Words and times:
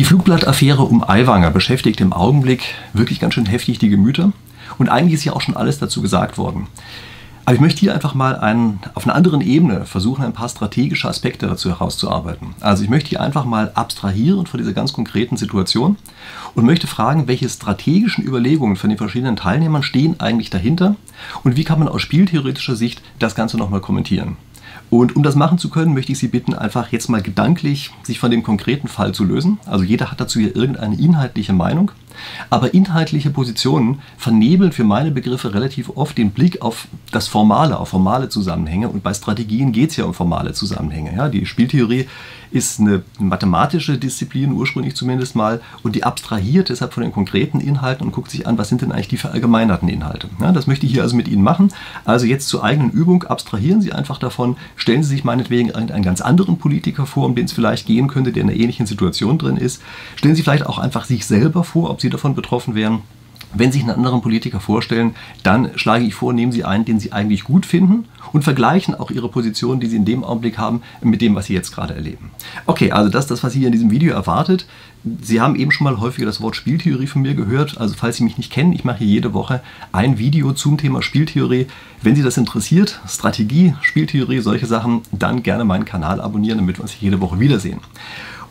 Die 0.00 0.06
Flugblattaffäre 0.06 0.82
um 0.84 1.04
Aiwanger 1.06 1.50
beschäftigt 1.50 2.00
im 2.00 2.14
Augenblick 2.14 2.74
wirklich 2.94 3.20
ganz 3.20 3.34
schön 3.34 3.44
heftig 3.44 3.80
die 3.80 3.90
Gemüter. 3.90 4.32
Und 4.78 4.88
eigentlich 4.88 5.12
ist 5.12 5.24
ja 5.26 5.34
auch 5.34 5.42
schon 5.42 5.58
alles 5.58 5.78
dazu 5.78 6.00
gesagt 6.00 6.38
worden. 6.38 6.68
Aber 7.44 7.54
ich 7.54 7.60
möchte 7.60 7.80
hier 7.80 7.92
einfach 7.92 8.14
mal 8.14 8.34
einen, 8.34 8.80
auf 8.94 9.04
einer 9.04 9.14
anderen 9.14 9.42
Ebene 9.42 9.84
versuchen, 9.84 10.24
ein 10.24 10.32
paar 10.32 10.48
strategische 10.48 11.06
Aspekte 11.06 11.46
dazu 11.46 11.68
herauszuarbeiten. 11.68 12.54
Also 12.60 12.82
ich 12.82 12.88
möchte 12.88 13.10
hier 13.10 13.20
einfach 13.20 13.44
mal 13.44 13.72
abstrahieren 13.74 14.46
von 14.46 14.56
dieser 14.56 14.72
ganz 14.72 14.94
konkreten 14.94 15.36
Situation 15.36 15.98
und 16.54 16.64
möchte 16.64 16.86
fragen, 16.86 17.28
welche 17.28 17.50
strategischen 17.50 18.24
Überlegungen 18.24 18.76
von 18.76 18.88
den 18.88 18.96
verschiedenen 18.96 19.36
Teilnehmern 19.36 19.82
stehen 19.82 20.18
eigentlich 20.18 20.48
dahinter 20.48 20.96
und 21.44 21.58
wie 21.58 21.64
kann 21.64 21.78
man 21.78 21.88
aus 21.88 22.00
spieltheoretischer 22.00 22.74
Sicht 22.74 23.02
das 23.18 23.34
Ganze 23.34 23.58
nochmal 23.58 23.80
kommentieren. 23.80 24.38
Und 24.90 25.14
um 25.14 25.22
das 25.22 25.36
machen 25.36 25.58
zu 25.58 25.70
können, 25.70 25.94
möchte 25.94 26.12
ich 26.12 26.18
Sie 26.18 26.28
bitten, 26.28 26.52
einfach 26.52 26.90
jetzt 26.90 27.08
mal 27.08 27.22
gedanklich 27.22 27.90
sich 28.02 28.18
von 28.18 28.32
dem 28.32 28.42
konkreten 28.42 28.88
Fall 28.88 29.12
zu 29.12 29.24
lösen. 29.24 29.58
Also 29.64 29.84
jeder 29.84 30.10
hat 30.10 30.20
dazu 30.20 30.40
hier 30.40 30.54
irgendeine 30.56 30.98
inhaltliche 30.98 31.52
Meinung. 31.52 31.92
Aber 32.48 32.74
inhaltliche 32.74 33.30
Positionen 33.30 34.00
vernebeln 34.16 34.72
für 34.72 34.84
meine 34.84 35.10
Begriffe 35.10 35.54
relativ 35.54 35.90
oft 35.94 36.16
den 36.18 36.30
Blick 36.30 36.62
auf 36.62 36.88
das 37.12 37.28
Formale, 37.28 37.78
auf 37.78 37.88
formale 37.88 38.28
Zusammenhänge. 38.28 38.88
Und 38.88 39.02
bei 39.02 39.14
Strategien 39.14 39.72
geht 39.72 39.90
es 39.90 39.96
ja 39.96 40.04
um 40.04 40.14
formale 40.14 40.52
Zusammenhänge. 40.52 41.14
Ja? 41.14 41.28
Die 41.28 41.46
Spieltheorie 41.46 42.06
ist 42.52 42.80
eine 42.80 43.02
mathematische 43.18 43.96
Disziplin, 43.96 44.52
ursprünglich 44.52 44.96
zumindest 44.96 45.36
mal, 45.36 45.60
und 45.82 45.94
die 45.94 46.02
abstrahiert 46.02 46.68
deshalb 46.68 46.92
von 46.92 47.02
den 47.02 47.12
konkreten 47.12 47.60
Inhalten 47.60 48.04
und 48.04 48.12
guckt 48.12 48.30
sich 48.30 48.46
an, 48.46 48.58
was 48.58 48.68
sind 48.68 48.82
denn 48.82 48.90
eigentlich 48.90 49.08
die 49.08 49.18
verallgemeinerten 49.18 49.88
Inhalte. 49.88 50.28
Ja, 50.40 50.50
das 50.50 50.66
möchte 50.66 50.84
ich 50.84 50.92
hier 50.92 51.02
also 51.02 51.14
mit 51.14 51.28
Ihnen 51.28 51.44
machen. 51.44 51.72
Also 52.04 52.26
jetzt 52.26 52.48
zur 52.48 52.64
eigenen 52.64 52.90
Übung, 52.90 53.22
abstrahieren 53.22 53.80
Sie 53.80 53.92
einfach 53.92 54.18
davon, 54.18 54.56
stellen 54.74 55.04
Sie 55.04 55.10
sich 55.10 55.22
meinetwegen 55.22 55.72
einen 55.72 56.02
ganz 56.02 56.20
anderen 56.20 56.58
Politiker 56.58 57.06
vor, 57.06 57.26
um 57.26 57.36
den 57.36 57.44
es 57.44 57.52
vielleicht 57.52 57.86
gehen 57.86 58.08
könnte, 58.08 58.32
der 58.32 58.42
in 58.42 58.50
einer 58.50 58.58
ähnlichen 58.58 58.86
Situation 58.86 59.38
drin 59.38 59.56
ist. 59.56 59.80
Stellen 60.16 60.34
Sie 60.34 60.42
vielleicht 60.42 60.66
auch 60.66 60.78
einfach 60.78 61.04
sich 61.04 61.26
selber 61.26 61.62
vor, 61.62 61.88
ob 61.90 62.00
Sie 62.00 62.09
davon 62.10 62.34
betroffen 62.34 62.74
wären. 62.74 63.02
Wenn 63.52 63.72
Sie 63.72 63.78
sich 63.78 63.88
einen 63.88 63.96
anderen 63.96 64.22
Politiker 64.22 64.60
vorstellen, 64.60 65.16
dann 65.42 65.70
schlage 65.74 66.04
ich 66.04 66.14
vor, 66.14 66.32
nehmen 66.32 66.52
Sie 66.52 66.64
einen, 66.64 66.84
den 66.84 67.00
Sie 67.00 67.10
eigentlich 67.10 67.42
gut 67.42 67.66
finden 67.66 68.04
und 68.32 68.44
vergleichen 68.44 68.94
auch 68.94 69.10
Ihre 69.10 69.28
Position, 69.28 69.80
die 69.80 69.88
Sie 69.88 69.96
in 69.96 70.04
dem 70.04 70.22
Augenblick 70.22 70.56
haben, 70.56 70.82
mit 71.02 71.20
dem, 71.20 71.34
was 71.34 71.46
Sie 71.46 71.54
jetzt 71.54 71.72
gerade 71.72 71.94
erleben. 71.94 72.30
Okay, 72.66 72.92
also 72.92 73.10
das 73.10 73.24
ist 73.24 73.30
das, 73.32 73.42
was 73.42 73.52
Sie 73.52 73.64
in 73.64 73.72
diesem 73.72 73.90
Video 73.90 74.14
erwartet. 74.14 74.66
Sie 75.20 75.40
haben 75.40 75.56
eben 75.56 75.72
schon 75.72 75.84
mal 75.84 75.98
häufiger 75.98 76.26
das 76.26 76.40
Wort 76.40 76.54
Spieltheorie 76.54 77.08
von 77.08 77.22
mir 77.22 77.34
gehört. 77.34 77.78
Also 77.78 77.94
falls 77.98 78.18
Sie 78.18 78.24
mich 78.24 78.38
nicht 78.38 78.52
kennen, 78.52 78.72
ich 78.72 78.84
mache 78.84 78.98
hier 78.98 79.08
jede 79.08 79.34
Woche 79.34 79.62
ein 79.90 80.18
Video 80.18 80.52
zum 80.52 80.78
Thema 80.78 81.02
Spieltheorie. 81.02 81.66
Wenn 82.02 82.14
Sie 82.14 82.22
das 82.22 82.36
interessiert, 82.36 83.00
Strategie, 83.08 83.74
Spieltheorie, 83.80 84.40
solche 84.40 84.66
Sachen, 84.66 85.02
dann 85.10 85.42
gerne 85.42 85.64
meinen 85.64 85.86
Kanal 85.86 86.20
abonnieren, 86.20 86.58
damit 86.58 86.78
wir 86.78 86.82
uns 86.82 87.00
jede 87.00 87.20
Woche 87.20 87.40
wiedersehen. 87.40 87.80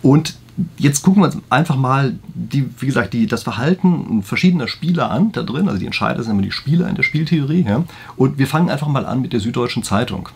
Und 0.01 0.35
jetzt 0.77 1.01
gucken 1.01 1.21
wir 1.21 1.27
uns 1.27 1.37
einfach 1.49 1.75
mal, 1.75 2.15
die, 2.33 2.69
wie 2.79 2.85
gesagt, 2.85 3.13
die, 3.13 3.27
das 3.27 3.43
Verhalten 3.43 4.23
verschiedener 4.23 4.67
Spieler 4.67 5.11
an 5.11 5.31
da 5.31 5.43
drin. 5.43 5.67
Also 5.67 5.79
die 5.79 5.85
Entscheider 5.85 6.23
sind 6.23 6.33
immer 6.33 6.41
die 6.41 6.51
Spieler 6.51 6.87
in 6.87 6.95
der 6.95 7.03
Spieltheorie. 7.03 7.65
Ja? 7.67 7.83
Und 8.15 8.37
wir 8.37 8.47
fangen 8.47 8.69
einfach 8.69 8.87
mal 8.87 9.05
an 9.05 9.21
mit 9.21 9.33
der 9.33 9.39
Süddeutschen 9.39 9.83
Zeitung. 9.83 10.29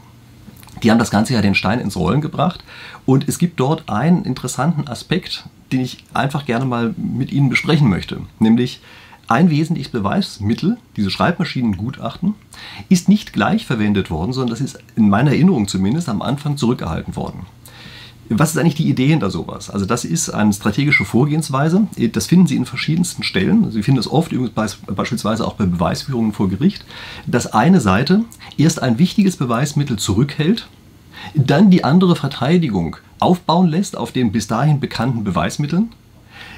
Die 0.81 0.91
haben 0.91 0.99
das 0.99 1.11
Ganze 1.11 1.33
ja 1.33 1.41
den 1.41 1.55
Stein 1.55 1.80
ins 1.80 1.95
Rollen 1.95 2.21
gebracht. 2.21 2.63
Und 3.05 3.27
es 3.27 3.38
gibt 3.38 3.59
dort 3.59 3.89
einen 3.89 4.25
interessanten 4.25 4.88
Aspekt, 4.88 5.45
den 5.71 5.81
ich 5.81 6.03
einfach 6.13 6.45
gerne 6.45 6.65
mal 6.65 6.93
mit 6.97 7.31
Ihnen 7.31 7.49
besprechen 7.49 7.89
möchte. 7.89 8.21
Nämlich 8.39 8.81
ein 9.27 9.49
wesentliches 9.49 9.91
Beweismittel, 9.91 10.77
diese 10.97 11.09
Schreibmaschinengutachten, 11.09 12.35
ist 12.89 13.08
nicht 13.08 13.33
gleich 13.33 13.65
verwendet 13.65 14.11
worden, 14.11 14.33
sondern 14.33 14.52
das 14.52 14.61
ist 14.61 14.80
in 14.95 15.09
meiner 15.09 15.31
Erinnerung 15.31 15.67
zumindest 15.67 16.09
am 16.09 16.21
Anfang 16.21 16.58
zurückgehalten 16.58 17.15
worden. 17.15 17.45
Was 18.29 18.52
ist 18.52 18.57
eigentlich 18.57 18.75
die 18.75 18.89
Idee 18.89 19.07
hinter 19.07 19.29
sowas? 19.29 19.69
Also 19.69 19.85
das 19.85 20.05
ist 20.05 20.29
eine 20.29 20.53
strategische 20.53 21.05
Vorgehensweise. 21.05 21.88
Das 22.13 22.27
finden 22.27 22.47
Sie 22.47 22.55
in 22.55 22.65
verschiedensten 22.65 23.23
Stellen. 23.23 23.69
Sie 23.71 23.83
finden 23.83 23.99
es 23.99 24.09
oft 24.09 24.31
beispielsweise 24.88 25.45
auch 25.45 25.53
bei 25.53 25.65
Beweisführungen 25.65 26.31
vor 26.31 26.49
Gericht, 26.49 26.85
dass 27.27 27.47
eine 27.47 27.81
Seite 27.81 28.23
erst 28.57 28.81
ein 28.81 28.98
wichtiges 28.98 29.37
Beweismittel 29.37 29.98
zurückhält, 29.98 30.67
dann 31.36 31.70
die 31.70 31.83
andere 31.83 32.15
Verteidigung 32.15 32.98
aufbauen 33.20 33.67
lässt 33.67 33.98
auf 33.98 34.11
den 34.11 34.31
bis 34.31 34.48
dahin 34.48 34.80
bekannten 34.80 35.23
Beweismitteln, 35.23 35.92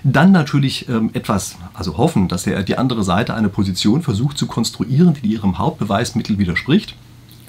dann 0.04 0.32
natürlich 0.32 0.88
ähm, 0.90 1.10
etwas, 1.14 1.58
also 1.74 1.98
hoffen, 1.98 2.28
dass 2.28 2.44
die 2.44 2.78
andere 2.78 3.04
Seite 3.04 3.34
eine 3.34 3.50
Position 3.50 4.02
versucht 4.02 4.38
zu 4.38 4.48
konstruieren, 4.48 5.16
die 5.22 5.28
ihrem 5.28 5.58
Hauptbeweismittel 5.58 6.38
widerspricht. 6.38 6.96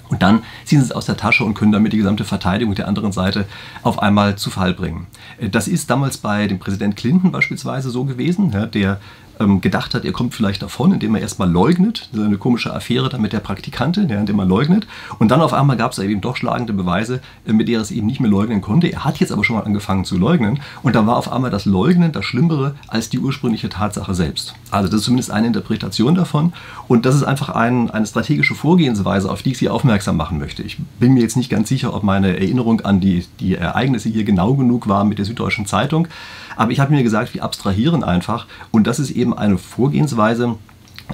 Und 0.09 0.21
dann 0.21 0.43
ziehen 0.65 0.79
sie 0.79 0.85
es 0.85 0.91
aus 0.91 1.05
der 1.05 1.17
Tasche 1.17 1.43
und 1.43 1.53
können 1.53 1.71
damit 1.71 1.93
die 1.93 1.97
gesamte 1.97 2.23
Verteidigung 2.23 2.75
der 2.75 2.87
anderen 2.87 3.11
Seite 3.11 3.45
auf 3.83 3.99
einmal 4.01 4.37
zu 4.37 4.49
Fall 4.49 4.73
bringen. 4.73 5.07
Äh, 5.37 5.49
das 5.49 5.67
ist 5.67 5.89
damals 5.89 6.17
bei 6.17 6.47
dem 6.47 6.59
Präsident 6.59 6.95
Clinton 6.95 7.31
beispielsweise 7.31 7.89
so 7.89 8.05
gewesen, 8.05 8.51
der 8.51 8.99
ähm, 9.39 9.61
gedacht 9.61 9.93
hat, 9.93 10.05
er 10.05 10.11
kommt 10.11 10.33
vielleicht 10.33 10.61
davon, 10.61 10.91
indem 10.91 11.15
er 11.15 11.21
erstmal 11.21 11.49
leugnet. 11.49 12.09
Eine 12.13 12.37
komische 12.37 12.73
Affäre 12.73 13.09
dann 13.09 13.21
mit 13.21 13.33
der 13.33 13.39
Praktikantin, 13.39 14.09
ja, 14.09 14.19
indem 14.19 14.39
er 14.39 14.45
leugnet. 14.45 14.87
Und 15.19 15.31
dann 15.31 15.41
auf 15.41 15.53
einmal 15.53 15.77
gab 15.77 15.91
es 15.91 15.99
eben 15.99 16.21
doch 16.21 16.35
schlagende 16.35 16.73
Beweise, 16.73 17.21
äh, 17.45 17.53
mit 17.53 17.67
der 17.67 17.79
er 17.79 17.81
es 17.81 17.91
eben 17.91 18.07
nicht 18.07 18.19
mehr 18.19 18.29
leugnen 18.29 18.61
konnte. 18.61 18.87
Er 18.87 19.05
hat 19.05 19.19
jetzt 19.19 19.31
aber 19.31 19.43
schon 19.43 19.55
mal 19.55 19.63
angefangen 19.63 20.05
zu 20.05 20.17
leugnen. 20.17 20.59
Und 20.83 20.95
da 20.95 21.05
war 21.05 21.17
auf 21.17 21.31
einmal 21.31 21.51
das 21.51 21.65
Leugnen 21.65 22.11
das 22.11 22.25
Schlimmere 22.25 22.75
als 22.87 23.09
die 23.09 23.19
ursprüngliche 23.19 23.69
Tatsache 23.69 24.13
selbst. 24.13 24.55
Also 24.71 24.89
das 24.89 25.01
ist 25.01 25.05
zumindest 25.05 25.31
eine 25.31 25.47
Interpretation 25.47 26.15
davon. 26.15 26.53
Und 26.87 27.05
das 27.05 27.15
ist 27.15 27.23
einfach 27.23 27.49
ein, 27.49 27.89
eine 27.89 28.05
strategische 28.05 28.55
Vorgehensweise, 28.55 29.29
auf 29.29 29.41
die 29.41 29.51
ich 29.51 29.57
Sie 29.57 29.69
aufmerksam 29.69 30.17
machen 30.17 30.37
möchte. 30.39 30.63
Ich 30.63 30.77
bin 30.99 31.13
mir 31.13 31.21
jetzt 31.21 31.37
nicht 31.37 31.49
ganz 31.49 31.69
sicher, 31.69 31.93
ob 31.93 32.03
meine 32.03 32.37
Erinnerung 32.37 32.81
an 32.81 32.99
die, 32.99 33.25
die 33.39 33.55
Ereignisse 33.55 34.09
hier 34.09 34.23
genau 34.23 34.55
genug 34.55 34.87
war 34.87 35.03
mit 35.03 35.17
der 35.17 35.25
Süddeutschen 35.25 35.65
Zeitung. 35.65 36.07
Aber 36.57 36.71
ich 36.71 36.79
habe 36.79 36.93
mir 36.93 37.03
gesagt, 37.03 37.33
wir 37.33 37.43
abstrahieren 37.43 38.03
einfach. 38.03 38.47
Und 38.71 38.87
das 38.87 38.99
ist 38.99 39.11
eben 39.11 39.37
eine 39.37 39.57
Vorgehensweise, 39.57 40.55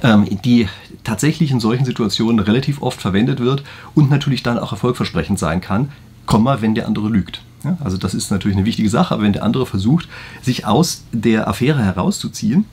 ähm, 0.02 0.26
die 0.44 0.68
tatsächlich 1.04 1.50
in 1.50 1.60
solchen 1.60 1.84
Situationen 1.84 2.40
relativ 2.40 2.82
oft 2.82 3.00
verwendet 3.00 3.38
wird 3.38 3.62
und 3.94 4.10
natürlich 4.10 4.42
dann 4.42 4.58
auch 4.58 4.72
erfolgversprechend 4.72 5.38
sein 5.38 5.60
kann, 5.60 5.90
Komma, 6.26 6.62
wenn 6.62 6.74
der 6.74 6.86
andere 6.86 7.08
lügt. 7.08 7.42
Also 7.82 7.96
das 7.96 8.14
ist 8.14 8.30
natürlich 8.30 8.56
eine 8.56 8.66
wichtige 8.66 8.88
Sache, 8.88 9.14
aber 9.14 9.22
wenn 9.22 9.32
der 9.32 9.42
andere 9.42 9.66
versucht, 9.66 10.08
sich 10.42 10.66
aus 10.66 11.04
der 11.12 11.48
Affäre 11.48 11.82
herauszuziehen, 11.82 12.66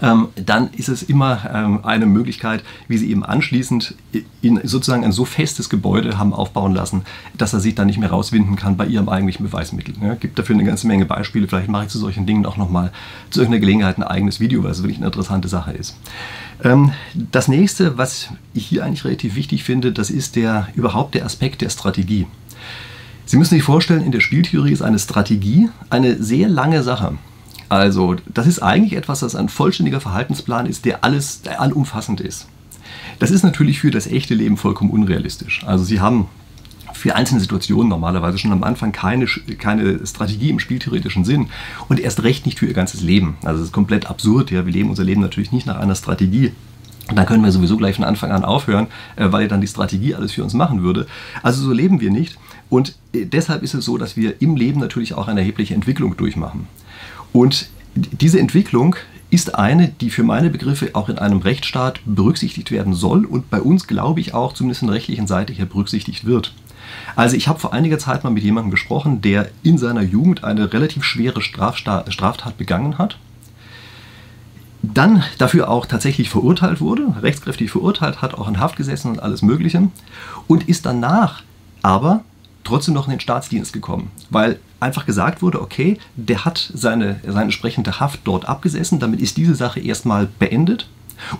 dann 0.00 0.70
ist 0.76 0.88
es 0.88 1.02
immer 1.02 1.50
ähm, 1.52 1.84
eine 1.84 2.06
Möglichkeit, 2.06 2.64
wie 2.88 2.98
sie 2.98 3.10
eben 3.10 3.24
anschließend 3.24 3.94
in 4.40 4.60
sozusagen 4.64 5.04
ein 5.04 5.12
so 5.12 5.24
festes 5.24 5.68
Gebäude 5.68 6.18
haben 6.18 6.32
aufbauen 6.32 6.74
lassen, 6.74 7.02
dass 7.36 7.52
er 7.52 7.60
sich 7.60 7.74
dann 7.74 7.86
nicht 7.86 7.98
mehr 7.98 8.10
rauswinden 8.10 8.56
kann 8.56 8.76
bei 8.76 8.86
ihrem 8.86 9.08
eigentlichen 9.08 9.44
Beweismittel. 9.44 9.94
Ja, 10.02 10.14
gibt 10.14 10.38
dafür 10.38 10.54
eine 10.54 10.64
ganze 10.64 10.86
Menge 10.86 11.04
Beispiele. 11.04 11.48
Vielleicht 11.48 11.68
mache 11.68 11.84
ich 11.84 11.90
zu 11.90 11.98
solchen 11.98 12.26
Dingen 12.26 12.46
auch 12.46 12.56
nochmal 12.56 12.92
zu 13.30 13.40
irgendeiner 13.40 13.60
Gelegenheit 13.60 13.98
ein 13.98 14.02
eigenes 14.02 14.40
Video, 14.40 14.62
weil 14.62 14.70
es 14.70 14.82
wirklich 14.82 14.98
eine 14.98 15.06
interessante 15.06 15.48
Sache 15.48 15.72
ist. 15.72 15.96
Ähm, 16.62 16.92
das 17.14 17.48
nächste, 17.48 17.98
was 17.98 18.28
ich 18.54 18.66
hier 18.66 18.84
eigentlich 18.84 19.04
relativ 19.04 19.34
wichtig 19.34 19.64
finde, 19.64 19.92
das 19.92 20.10
ist 20.10 20.36
der 20.36 20.68
überhaupt 20.74 21.14
der 21.14 21.24
Aspekt 21.24 21.62
der 21.62 21.70
Strategie. 21.70 22.26
Sie 23.26 23.36
müssen 23.36 23.54
sich 23.54 23.62
vorstellen, 23.62 24.02
in 24.02 24.12
der 24.12 24.20
Spieltheorie 24.20 24.72
ist 24.72 24.82
eine 24.82 24.98
Strategie 24.98 25.68
eine 25.88 26.20
sehr 26.20 26.48
lange 26.48 26.82
Sache. 26.82 27.16
Also, 27.70 28.16
das 28.26 28.48
ist 28.48 28.58
eigentlich 28.58 28.94
etwas, 28.94 29.20
das 29.20 29.36
ein 29.36 29.48
vollständiger 29.48 30.00
Verhaltensplan 30.00 30.66
ist, 30.66 30.84
der 30.84 31.04
alles, 31.04 31.42
der 31.42 31.60
allumfassend 31.60 32.20
ist. 32.20 32.48
Das 33.20 33.30
ist 33.30 33.44
natürlich 33.44 33.78
für 33.78 33.92
das 33.92 34.08
echte 34.08 34.34
Leben 34.34 34.56
vollkommen 34.56 34.90
unrealistisch. 34.90 35.62
Also, 35.64 35.84
Sie 35.84 36.00
haben 36.00 36.26
für 36.92 37.14
einzelne 37.14 37.40
Situationen 37.40 37.88
normalerweise 37.88 38.38
schon 38.38 38.50
am 38.50 38.64
Anfang 38.64 38.90
keine, 38.90 39.26
keine 39.58 40.04
Strategie 40.04 40.50
im 40.50 40.58
spieltheoretischen 40.58 41.24
Sinn 41.24 41.48
und 41.88 42.00
erst 42.00 42.24
recht 42.24 42.44
nicht 42.44 42.58
für 42.58 42.66
ihr 42.66 42.74
ganzes 42.74 43.02
Leben. 43.02 43.36
Also, 43.44 43.60
es 43.60 43.66
ist 43.66 43.72
komplett 43.72 44.10
absurd. 44.10 44.50
Ja, 44.50 44.66
wir 44.66 44.72
leben 44.72 44.90
unser 44.90 45.04
Leben 45.04 45.20
natürlich 45.20 45.52
nicht 45.52 45.68
nach 45.68 45.78
einer 45.78 45.94
Strategie. 45.94 46.52
Und 47.08 47.16
dann 47.16 47.26
können 47.26 47.44
wir 47.44 47.52
sowieso 47.52 47.76
gleich 47.76 47.94
von 47.94 48.04
Anfang 48.04 48.32
an 48.32 48.44
aufhören, 48.44 48.88
äh, 49.14 49.30
weil 49.30 49.46
dann 49.46 49.60
die 49.60 49.68
Strategie 49.68 50.16
alles 50.16 50.32
für 50.32 50.42
uns 50.42 50.54
machen 50.54 50.82
würde. 50.82 51.06
Also 51.44 51.62
so 51.62 51.72
leben 51.72 52.00
wir 52.00 52.10
nicht. 52.10 52.36
Und 52.68 52.96
äh, 53.12 53.26
deshalb 53.26 53.62
ist 53.62 53.74
es 53.74 53.84
so, 53.84 53.96
dass 53.96 54.16
wir 54.16 54.42
im 54.42 54.56
Leben 54.56 54.80
natürlich 54.80 55.14
auch 55.14 55.28
eine 55.28 55.38
erhebliche 55.38 55.74
Entwicklung 55.74 56.16
durchmachen. 56.16 56.66
Und 57.32 57.68
diese 57.94 58.40
Entwicklung 58.40 58.96
ist 59.30 59.54
eine, 59.54 59.88
die 59.88 60.10
für 60.10 60.24
meine 60.24 60.50
Begriffe 60.50 60.90
auch 60.94 61.08
in 61.08 61.18
einem 61.18 61.38
Rechtsstaat 61.38 62.00
berücksichtigt 62.04 62.70
werden 62.70 62.94
soll 62.94 63.24
und 63.24 63.48
bei 63.50 63.60
uns, 63.60 63.86
glaube 63.86 64.20
ich, 64.20 64.34
auch 64.34 64.52
zumindest 64.52 64.82
in 64.82 64.88
der 64.88 64.96
rechtlichen 64.96 65.26
Seite 65.26 65.52
hier 65.52 65.66
berücksichtigt 65.66 66.24
wird. 66.24 66.52
Also 67.14 67.36
ich 67.36 67.46
habe 67.46 67.60
vor 67.60 67.72
einiger 67.72 67.98
Zeit 67.98 68.24
mal 68.24 68.30
mit 68.30 68.42
jemandem 68.42 68.72
gesprochen, 68.72 69.22
der 69.22 69.50
in 69.62 69.78
seiner 69.78 70.02
Jugend 70.02 70.42
eine 70.42 70.72
relativ 70.72 71.04
schwere 71.04 71.40
Straftat 71.40 72.58
begangen 72.58 72.98
hat, 72.98 73.16
dann 74.82 75.22
dafür 75.38 75.68
auch 75.68 75.86
tatsächlich 75.86 76.30
verurteilt 76.30 76.80
wurde, 76.80 77.14
rechtskräftig 77.22 77.70
verurteilt 77.70 78.22
hat, 78.22 78.34
auch 78.34 78.48
in 78.48 78.58
Haft 78.58 78.76
gesessen 78.76 79.12
und 79.12 79.22
alles 79.22 79.42
Mögliche 79.42 79.88
und 80.48 80.68
ist 80.68 80.86
danach 80.86 81.42
aber 81.82 82.24
trotzdem 82.64 82.94
noch 82.94 83.06
in 83.06 83.12
den 83.12 83.20
Staatsdienst 83.20 83.72
gekommen, 83.72 84.10
weil 84.30 84.58
einfach 84.80 85.06
gesagt 85.06 85.42
wurde, 85.42 85.60
okay, 85.60 85.98
der 86.16 86.44
hat 86.44 86.70
seine, 86.74 87.20
seine 87.24 87.42
entsprechende 87.42 88.00
Haft 88.00 88.20
dort 88.24 88.48
abgesessen, 88.48 88.98
damit 88.98 89.20
ist 89.20 89.36
diese 89.36 89.54
Sache 89.54 89.80
erstmal 89.80 90.28
beendet. 90.38 90.88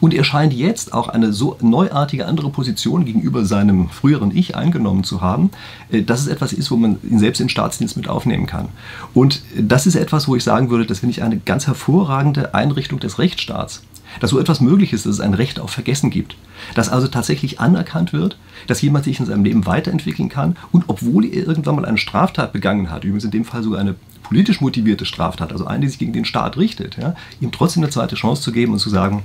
Und 0.01 0.13
er 0.13 0.25
scheint 0.25 0.53
jetzt 0.53 0.93
auch 0.93 1.09
eine 1.09 1.33
so 1.33 1.57
neuartige 1.63 2.27
andere 2.27 2.51
Position 2.51 3.07
gegenüber 3.07 3.47
seinem 3.47 3.89
früheren 3.89 4.35
Ich 4.37 4.55
eingenommen 4.55 5.05
zu 5.05 5.23
haben, 5.23 5.51
äh, 5.91 6.03
dass 6.03 6.21
es 6.21 6.27
etwas 6.27 6.53
ist, 6.53 6.71
wo 6.71 6.77
man 6.77 6.99
ihn 7.03 7.19
selbst 7.19 7.41
in 7.41 7.49
Staatsdienst 7.49 7.97
mit 7.97 8.07
aufnehmen 8.07 8.47
kann. 8.47 8.69
Und 9.15 9.43
das 9.59 9.87
ist 9.87 9.95
etwas, 9.95 10.29
wo 10.29 10.37
ich 10.37 10.45
sagen 10.45 10.69
würde, 10.69 10.85
das 10.85 10.99
finde 11.01 11.13
ich 11.13 11.23
eine 11.23 11.39
ganz 11.39 11.67
hervorragende 11.67 12.55
Einrichtung 12.55 13.01
des 13.01 13.19
Rechtsstaats 13.19 13.83
dass 14.19 14.31
so 14.31 14.39
etwas 14.39 14.61
möglich 14.61 14.93
ist, 14.93 15.07
dass 15.07 15.15
es 15.15 15.21
ein 15.21 15.35
Recht 15.35 15.61
auf 15.61 15.71
Vergessen 15.71 16.11
gibt. 16.11 16.37
Dass 16.75 16.89
also 16.89 17.09
tatsächlich 17.09 17.61
anerkannt 17.61 18.13
wird, 18.13 18.37
dass 18.67 18.83
jemand 18.83 19.05
sich 19.05 19.21
in 19.21 19.27
seinem 19.27 19.45
Leben 19.45 19.67
weiterentwickeln 19.67 20.29
kann 20.29 20.57
und 20.73 20.85
obwohl 20.89 21.25
er 21.25 21.47
irgendwann 21.47 21.77
mal 21.77 21.85
eine 21.85 21.99
Straftat 21.99 22.53
begangen 22.53 22.91
hat, 22.91 23.05
übrigens 23.05 23.25
in 23.25 23.31
dem 23.31 23.45
Fall 23.45 23.63
sogar 23.63 23.81
eine 23.81 23.95
politisch 24.23 24.61
motivierte 24.61 25.07
Straftat, 25.07 25.53
also 25.53 25.67
eine, 25.67 25.83
die 25.83 25.89
sich 25.89 25.99
gegen 25.99 26.13
den 26.13 26.25
Staat 26.25 26.57
richtet, 26.57 26.97
ja, 26.97 27.15
ihm 27.41 27.53
trotzdem 27.53 27.83
eine 27.83 27.91
zweite 27.91 28.17
Chance 28.17 28.43
zu 28.43 28.53
geben 28.53 28.73
und 28.73 28.79
zu 28.79 28.91
sagen, 28.91 29.23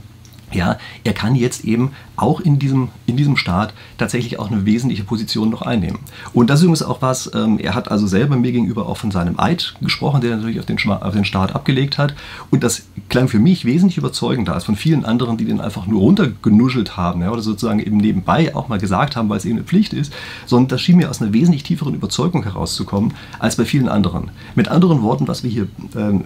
ja, 0.56 0.78
er 1.04 1.14
kann 1.14 1.36
jetzt 1.36 1.66
eben 1.66 1.92
auch 2.16 2.40
in 2.40 2.60
diesem, 2.60 2.90
in 3.06 3.18
diesem 3.18 3.38
Staat 3.38 3.74
tatsächlich 3.98 4.40
auch 4.40 4.50
eine 4.50 4.66
wesentliche 4.66 5.04
Position 5.04 5.50
noch 5.50 5.62
einnehmen. 5.62 6.00
Und 6.34 6.50
das 6.50 6.60
ist 6.60 6.64
übrigens 6.64 6.84
auch 6.84 7.02
was, 7.02 7.30
ähm, 7.34 7.60
er 7.60 7.76
hat 7.76 7.92
also 7.92 8.08
selber 8.08 8.38
mir 8.38 8.52
gegenüber 8.52 8.88
auch 8.88 8.98
von 8.98 9.12
seinem 9.12 9.40
Eid 9.40 9.76
gesprochen, 9.82 10.22
der 10.22 10.36
natürlich 10.36 10.60
auf 10.60 10.66
den, 10.66 10.78
auf 10.90 11.14
den 11.14 11.26
Staat 11.26 11.54
abgelegt 11.56 11.98
hat. 11.98 12.16
Und 12.52 12.64
das 12.64 12.84
klang 13.10 13.28
für 13.28 13.40
mich 13.40 13.66
wesentlich 13.66 13.98
überzeugender 13.98 14.54
als 14.54 14.64
von 14.64 14.76
vielen 14.76 15.06
anderen, 15.06 15.38
die 15.38 15.46
den 15.46 15.62
einfach 15.62 15.88
nur 15.88 16.02
runtergenuschelt 16.02 16.98
haben 16.98 17.22
ja, 17.22 17.32
oder 17.32 17.42
sozusagen 17.42 17.80
eben 17.80 17.98
nebenbei 17.98 18.56
auch 18.56 18.70
mal 18.70 18.80
gesagt 18.80 19.16
haben, 19.16 19.30
weil 19.30 19.38
es 19.38 19.46
eben 19.46 19.58
eine 19.58 19.66
Pflicht 19.66 19.94
ist, 19.94 20.14
sondern 20.46 20.70
das 20.70 20.82
schien 20.82 20.98
mir 20.98 21.10
aus 21.10 21.22
einer 21.22 21.34
wesentlich 21.34 21.64
tieferen 21.64 21.94
Überzeugung 21.94 22.44
herauszukommen 22.44 23.14
als 23.40 23.58
bei 23.58 23.66
vielen 23.66 23.90
anderen. 23.90 24.32
Mit 24.56 24.70
anderen 24.70 25.02
Worten, 25.02 25.28
was 25.28 25.44
wir 25.44 25.52
hier 25.52 25.68
ähm, 25.96 26.24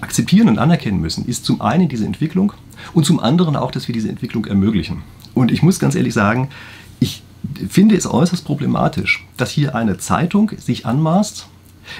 akzeptieren 0.00 0.48
und 0.48 0.58
anerkennen 0.58 1.00
müssen, 1.00 1.26
ist 1.26 1.44
zum 1.44 1.60
einen 1.60 1.88
diese 1.88 2.04
Entwicklung 2.04 2.52
und 2.92 3.06
zum 3.06 3.20
anderen 3.20 3.56
auch, 3.56 3.70
dass 3.70 3.88
wir 3.88 3.92
diese 3.92 4.08
Entwicklung 4.08 4.46
ermöglichen. 4.46 5.02
Und 5.34 5.50
ich 5.50 5.62
muss 5.62 5.78
ganz 5.78 5.94
ehrlich 5.94 6.14
sagen, 6.14 6.48
ich 6.98 7.22
finde 7.68 7.96
es 7.96 8.06
äußerst 8.06 8.44
problematisch, 8.44 9.24
dass 9.36 9.50
hier 9.50 9.74
eine 9.74 9.98
Zeitung 9.98 10.52
sich 10.58 10.86
anmaßt, 10.86 11.46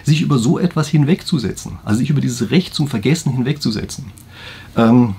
sich 0.05 0.23
über 0.23 0.39
so 0.39 0.59
etwas 0.59 0.89
hinwegzusetzen, 0.89 1.79
also 1.85 1.99
sich 1.99 2.11
über 2.11 2.21
dieses 2.21 2.51
Recht 2.51 2.75
zum 2.75 2.89
Vergessen 2.89 3.33
hinwegzusetzen. 3.33 4.07
Ähm, 4.77 5.15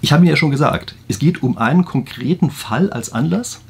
ich 0.00 0.12
habe 0.12 0.24
mir 0.24 0.30
ja 0.30 0.36
schon 0.36 0.50
gesagt, 0.50 0.94
es 1.06 1.18
geht 1.18 1.42
um 1.42 1.58
einen 1.58 1.84
konkreten 1.84 2.50
Fall 2.50 2.90
als 2.90 3.12
Anlass, 3.12 3.60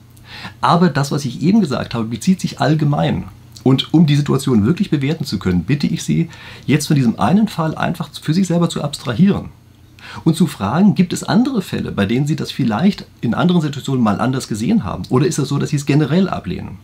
aber 0.60 0.88
das, 0.88 1.10
was 1.10 1.24
ich 1.24 1.42
eben 1.42 1.60
gesagt 1.60 1.94
habe, 1.94 2.04
bezieht 2.04 2.40
sich 2.40 2.60
allgemein. 2.60 3.24
Und 3.68 3.92
um 3.92 4.06
die 4.06 4.16
Situation 4.16 4.64
wirklich 4.64 4.88
bewerten 4.88 5.26
zu 5.26 5.38
können, 5.38 5.64
bitte 5.64 5.86
ich 5.86 6.02
Sie, 6.02 6.30
jetzt 6.64 6.86
von 6.86 6.96
diesem 6.96 7.20
einen 7.20 7.48
Fall 7.48 7.74
einfach 7.74 8.08
für 8.18 8.32
sich 8.32 8.46
selber 8.46 8.70
zu 8.70 8.82
abstrahieren 8.82 9.50
und 10.24 10.36
zu 10.36 10.46
fragen, 10.46 10.94
gibt 10.94 11.12
es 11.12 11.22
andere 11.22 11.60
Fälle, 11.60 11.92
bei 11.92 12.06
denen 12.06 12.26
Sie 12.26 12.34
das 12.34 12.50
vielleicht 12.50 13.04
in 13.20 13.34
anderen 13.34 13.60
Situationen 13.60 14.02
mal 14.02 14.22
anders 14.22 14.48
gesehen 14.48 14.84
haben? 14.84 15.02
Oder 15.10 15.26
ist 15.26 15.38
es 15.38 15.50
so, 15.50 15.58
dass 15.58 15.68
Sie 15.68 15.76
es 15.76 15.84
generell 15.84 16.30
ablehnen? 16.30 16.78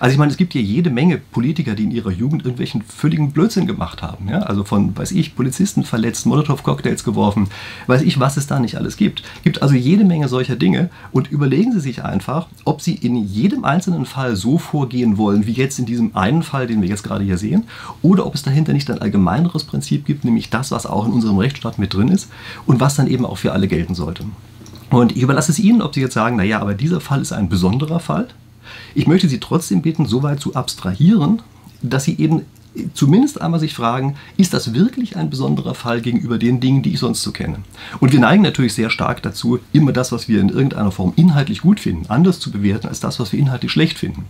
Also 0.00 0.12
ich 0.12 0.18
meine, 0.18 0.30
es 0.30 0.36
gibt 0.36 0.52
hier 0.52 0.62
jede 0.62 0.90
Menge 0.90 1.18
Politiker, 1.18 1.74
die 1.74 1.84
in 1.84 1.90
ihrer 1.90 2.10
Jugend 2.10 2.42
irgendwelchen 2.42 2.82
völligen 2.82 3.32
Blödsinn 3.32 3.66
gemacht 3.66 4.02
haben. 4.02 4.28
Ja? 4.28 4.40
Also 4.40 4.64
von, 4.64 4.96
weiß 4.96 5.12
ich, 5.12 5.36
Polizisten 5.36 5.84
verletzt, 5.84 6.26
Molotow-Cocktails 6.26 7.04
geworfen, 7.04 7.48
weiß 7.86 8.02
ich, 8.02 8.20
was 8.20 8.36
es 8.36 8.46
da 8.46 8.58
nicht 8.60 8.76
alles 8.76 8.96
gibt. 8.96 9.22
Es 9.36 9.42
gibt 9.42 9.62
also 9.62 9.74
jede 9.74 10.04
Menge 10.04 10.28
solcher 10.28 10.56
Dinge 10.56 10.90
und 11.12 11.30
überlegen 11.30 11.72
Sie 11.72 11.80
sich 11.80 12.04
einfach, 12.04 12.48
ob 12.64 12.80
Sie 12.80 12.94
in 12.94 13.16
jedem 13.16 13.64
einzelnen 13.64 14.06
Fall 14.06 14.36
so 14.36 14.58
vorgehen 14.58 15.18
wollen, 15.18 15.46
wie 15.46 15.52
jetzt 15.52 15.78
in 15.78 15.86
diesem 15.86 16.16
einen 16.16 16.42
Fall, 16.42 16.66
den 16.66 16.82
wir 16.82 16.88
jetzt 16.88 17.04
gerade 17.04 17.24
hier 17.24 17.38
sehen, 17.38 17.64
oder 18.02 18.26
ob 18.26 18.34
es 18.34 18.42
dahinter 18.42 18.72
nicht 18.72 18.90
ein 18.90 19.00
allgemeineres 19.00 19.64
Prinzip 19.64 20.04
gibt, 20.04 20.24
nämlich 20.24 20.50
das, 20.50 20.70
was 20.70 20.86
auch 20.86 21.06
in 21.06 21.12
unserem 21.12 21.38
Rechtsstaat 21.38 21.78
mit 21.78 21.94
drin 21.94 22.08
ist 22.08 22.30
und 22.66 22.80
was 22.80 22.96
dann 22.96 23.06
eben 23.06 23.24
auch 23.24 23.38
für 23.38 23.52
alle 23.52 23.68
gelten 23.68 23.94
sollte. 23.94 24.24
Und 24.90 25.16
ich 25.16 25.22
überlasse 25.22 25.50
es 25.50 25.58
Ihnen, 25.58 25.82
ob 25.82 25.94
Sie 25.94 26.00
jetzt 26.00 26.14
sagen, 26.14 26.36
naja, 26.36 26.60
aber 26.60 26.74
dieser 26.74 27.00
Fall 27.00 27.20
ist 27.20 27.32
ein 27.32 27.48
besonderer 27.48 28.00
Fall 28.00 28.28
ich 28.94 29.06
möchte 29.06 29.28
Sie 29.28 29.40
trotzdem 29.40 29.82
bitten, 29.82 30.06
so 30.06 30.22
weit 30.22 30.40
zu 30.40 30.54
abstrahieren, 30.54 31.42
dass 31.82 32.04
Sie 32.04 32.18
eben 32.18 32.42
zumindest 32.94 33.40
einmal 33.40 33.60
sich 33.60 33.74
fragen, 33.74 34.16
ist 34.36 34.52
das 34.52 34.74
wirklich 34.74 35.16
ein 35.16 35.30
besonderer 35.30 35.74
Fall 35.74 36.00
gegenüber 36.00 36.38
den 36.38 36.60
Dingen, 36.60 36.82
die 36.82 36.92
ich 36.92 36.98
sonst 36.98 37.22
so 37.22 37.32
kenne? 37.32 37.60
Und 38.00 38.12
wir 38.12 38.20
neigen 38.20 38.42
natürlich 38.42 38.74
sehr 38.74 38.90
stark 38.90 39.22
dazu, 39.22 39.58
immer 39.72 39.92
das, 39.92 40.12
was 40.12 40.28
wir 40.28 40.40
in 40.40 40.48
irgendeiner 40.48 40.90
Form 40.90 41.12
inhaltlich 41.16 41.62
gut 41.62 41.80
finden, 41.80 42.06
anders 42.08 42.40
zu 42.40 42.50
bewerten 42.50 42.88
als 42.88 43.00
das, 43.00 43.18
was 43.18 43.32
wir 43.32 43.38
inhaltlich 43.38 43.72
schlecht 43.72 43.98
finden. 43.98 44.26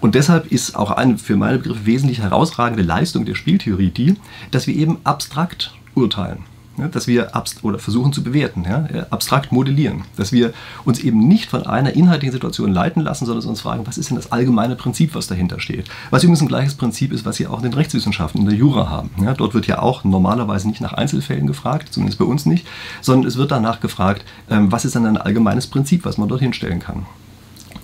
Und 0.00 0.14
deshalb 0.14 0.50
ist 0.52 0.76
auch 0.76 0.90
eine 0.90 1.18
für 1.18 1.36
meine 1.36 1.58
Begriffe 1.58 1.86
wesentlich 1.86 2.20
herausragende 2.20 2.82
Leistung 2.82 3.24
der 3.24 3.34
Spieltheorie 3.34 3.90
die, 3.90 4.16
dass 4.50 4.66
wir 4.66 4.74
eben 4.74 4.98
abstrakt 5.04 5.72
urteilen 5.94 6.44
ja, 6.78 6.88
dass 6.88 7.06
wir 7.06 7.32
oder 7.62 7.78
versuchen 7.78 8.12
zu 8.12 8.22
bewerten, 8.22 8.64
ja, 8.64 8.86
abstrakt 9.10 9.52
modellieren, 9.52 10.04
dass 10.16 10.32
wir 10.32 10.52
uns 10.84 11.00
eben 11.00 11.26
nicht 11.26 11.50
von 11.50 11.66
einer 11.66 11.92
inhaltlichen 11.92 12.32
Situation 12.32 12.72
leiten 12.72 13.02
lassen, 13.02 13.26
sondern 13.26 13.46
uns 13.48 13.60
fragen, 13.60 13.86
was 13.86 13.98
ist 13.98 14.10
denn 14.10 14.16
das 14.16 14.32
allgemeine 14.32 14.76
Prinzip, 14.76 15.14
was 15.14 15.26
dahinter 15.26 15.60
steht. 15.60 15.88
Was 16.10 16.22
übrigens 16.22 16.40
ein 16.40 16.48
gleiches 16.48 16.74
Prinzip 16.74 17.12
ist, 17.12 17.24
was 17.24 17.38
wir 17.38 17.50
auch 17.50 17.58
in 17.58 17.64
den 17.64 17.74
Rechtswissenschaften, 17.74 18.40
in 18.40 18.46
der 18.48 18.56
Jura 18.56 18.88
haben. 18.88 19.10
Ja, 19.22 19.34
dort 19.34 19.54
wird 19.54 19.66
ja 19.66 19.80
auch 19.80 20.04
normalerweise 20.04 20.68
nicht 20.68 20.80
nach 20.80 20.92
Einzelfällen 20.92 21.46
gefragt, 21.46 21.92
zumindest 21.92 22.18
bei 22.18 22.24
uns 22.24 22.46
nicht, 22.46 22.66
sondern 23.00 23.26
es 23.26 23.36
wird 23.36 23.50
danach 23.50 23.80
gefragt, 23.80 24.24
ähm, 24.50 24.70
was 24.72 24.84
ist 24.84 24.94
denn 24.94 25.06
ein 25.06 25.16
allgemeines 25.16 25.66
Prinzip, 25.66 26.04
was 26.04 26.18
man 26.18 26.28
dorthin 26.28 26.52
stellen 26.52 26.80
kann. 26.80 27.06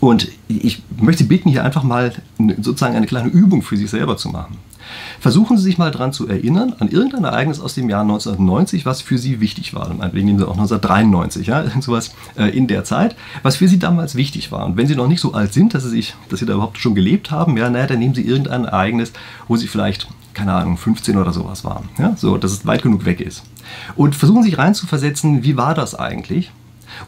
Und 0.01 0.29
ich 0.49 0.83
möchte 1.01 1.23
Sie 1.23 1.29
bitten, 1.29 1.49
hier 1.49 1.65
einfach 1.65 1.83
mal 1.83 2.13
sozusagen 2.61 2.95
eine 2.95 3.07
kleine 3.07 3.29
Übung 3.29 3.63
für 3.63 3.77
sich 3.77 3.89
selber 3.89 4.17
zu 4.17 4.29
machen. 4.29 4.59
Versuchen 5.21 5.57
Sie 5.57 5.65
sich 5.65 5.79
mal 5.79 5.91
daran 5.91 6.13
zu 6.13 6.29
erinnern, 6.29 6.75
an 6.79 6.89
irgendein 6.89 7.25
Ereignis 7.25 7.61
aus 7.61 7.75
dem 7.75 7.89
Jahr 7.89 8.03
1990, 8.03 8.87
was 8.87 9.01
für 9.01 9.19
Sie 9.19 9.41
wichtig 9.41 9.75
war. 9.75 9.93
Meinetwegen 9.93 10.27
nehmen 10.27 10.39
Sie 10.39 10.47
auch 10.47 10.53
1993, 10.53 11.47
ja, 11.47 11.65
sowas 11.81 12.15
äh, 12.37 12.49
in 12.57 12.67
der 12.67 12.85
Zeit, 12.85 13.17
was 13.43 13.57
für 13.57 13.69
Sie 13.69 13.79
damals 13.79 14.15
wichtig 14.15 14.53
war. 14.53 14.65
Und 14.67 14.77
wenn 14.77 14.87
Sie 14.87 14.97
noch 14.97 15.09
nicht 15.09 15.21
so 15.21 15.33
alt 15.35 15.53
sind, 15.53 15.75
dass 15.75 15.85
Sie, 15.85 15.91
sich, 15.91 16.15
dass 16.29 16.41
Sie 16.41 16.47
da 16.47 16.55
überhaupt 16.55 16.79
schon 16.79 16.95
gelebt 16.95 17.31
haben, 17.31 17.57
ja, 17.57 17.71
naja, 17.71 17.87
dann 17.87 17.99
nehmen 17.99 18.15
Sie 18.15 18.27
irgendein 18.27 18.65
Ereignis, 18.65 19.13
wo 19.49 19.57
Sie 19.57 19.67
vielleicht 19.67 20.09
keine 20.35 20.53
Ahnung, 20.53 20.77
15 20.77 21.17
oder 21.17 21.33
sowas 21.33 21.65
waren. 21.65 21.89
Ja? 21.97 22.15
So, 22.17 22.37
dass 22.37 22.51
es 22.51 22.67
weit 22.67 22.83
genug 22.83 23.05
weg 23.05 23.21
ist. 23.21 23.45
Und 23.95 24.17
versuchen 24.17 24.43
Sie 24.43 24.51
sich 24.51 24.59
reinzuversetzen, 24.59 25.45
wie 25.45 25.57
war 25.57 25.75
das 25.75 25.95
eigentlich? 25.95 26.51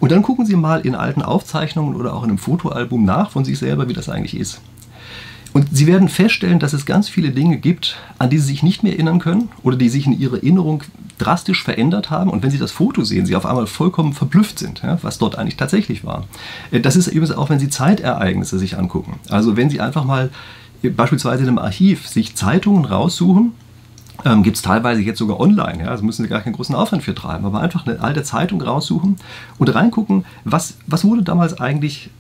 Und 0.00 0.12
dann 0.12 0.22
gucken 0.22 0.46
Sie 0.46 0.56
mal 0.56 0.80
in 0.80 0.94
alten 0.94 1.22
Aufzeichnungen 1.22 1.94
oder 1.94 2.14
auch 2.14 2.22
in 2.22 2.30
einem 2.30 2.38
Fotoalbum 2.38 3.04
nach 3.04 3.30
von 3.30 3.44
sich 3.44 3.58
selber, 3.58 3.88
wie 3.88 3.92
das 3.92 4.08
eigentlich 4.08 4.36
ist. 4.36 4.60
Und 5.56 5.74
Sie 5.74 5.86
werden 5.86 6.10
feststellen, 6.10 6.58
dass 6.58 6.74
es 6.74 6.84
ganz 6.84 7.08
viele 7.08 7.30
Dinge 7.30 7.56
gibt, 7.56 7.96
an 8.18 8.28
die 8.28 8.36
Sie 8.36 8.48
sich 8.48 8.62
nicht 8.62 8.82
mehr 8.82 8.92
erinnern 8.92 9.20
können 9.20 9.48
oder 9.62 9.78
die 9.78 9.88
sich 9.88 10.04
in 10.04 10.12
Ihrer 10.12 10.36
Erinnerung 10.36 10.82
drastisch 11.16 11.64
verändert 11.64 12.10
haben. 12.10 12.28
Und 12.28 12.42
wenn 12.42 12.50
Sie 12.50 12.58
das 12.58 12.72
Foto 12.72 13.04
sehen, 13.04 13.24
Sie 13.24 13.34
auf 13.34 13.46
einmal 13.46 13.66
vollkommen 13.66 14.12
verblüfft 14.12 14.58
sind, 14.58 14.82
was 15.00 15.16
dort 15.16 15.38
eigentlich 15.38 15.56
tatsächlich 15.56 16.04
war. 16.04 16.24
Äh, 16.72 16.80
das 16.80 16.94
ist 16.94 17.06
übrigens 17.06 17.34
auch, 17.34 17.48
wenn 17.48 17.58
Sie 17.58 17.70
Zeitereignisse 17.70 18.58
sich 18.58 18.76
angucken. 18.76 19.14
Also 19.30 19.56
wenn 19.56 19.70
Sie 19.70 19.80
einfach 19.80 20.04
mal 20.04 20.28
äh, 20.82 20.90
beispielsweise 20.90 21.44
in 21.44 21.48
einem 21.48 21.58
Archiv 21.58 22.06
sich 22.06 22.36
Zeitungen 22.36 22.84
raussuchen, 22.84 23.52
ähm, 24.26 24.42
gibt 24.42 24.56
es 24.58 24.62
teilweise 24.62 25.00
jetzt 25.00 25.16
sogar 25.16 25.40
online. 25.40 25.84
Ja? 25.84 25.88
Also 25.88 26.04
müssen 26.04 26.22
Sie 26.22 26.28
gar 26.28 26.42
keinen 26.42 26.52
großen 26.52 26.74
Aufwand 26.74 27.02
für 27.02 27.14
treiben, 27.14 27.46
aber 27.46 27.62
einfach 27.62 27.86
eine 27.86 28.00
alte 28.00 28.22
Zeitung 28.24 28.60
raussuchen 28.60 29.16
und 29.56 29.74
reingucken, 29.74 30.26
was, 30.44 30.76
was 30.86 31.02
wurde 31.02 31.22
damals 31.22 31.58
eigentlich 31.58 32.10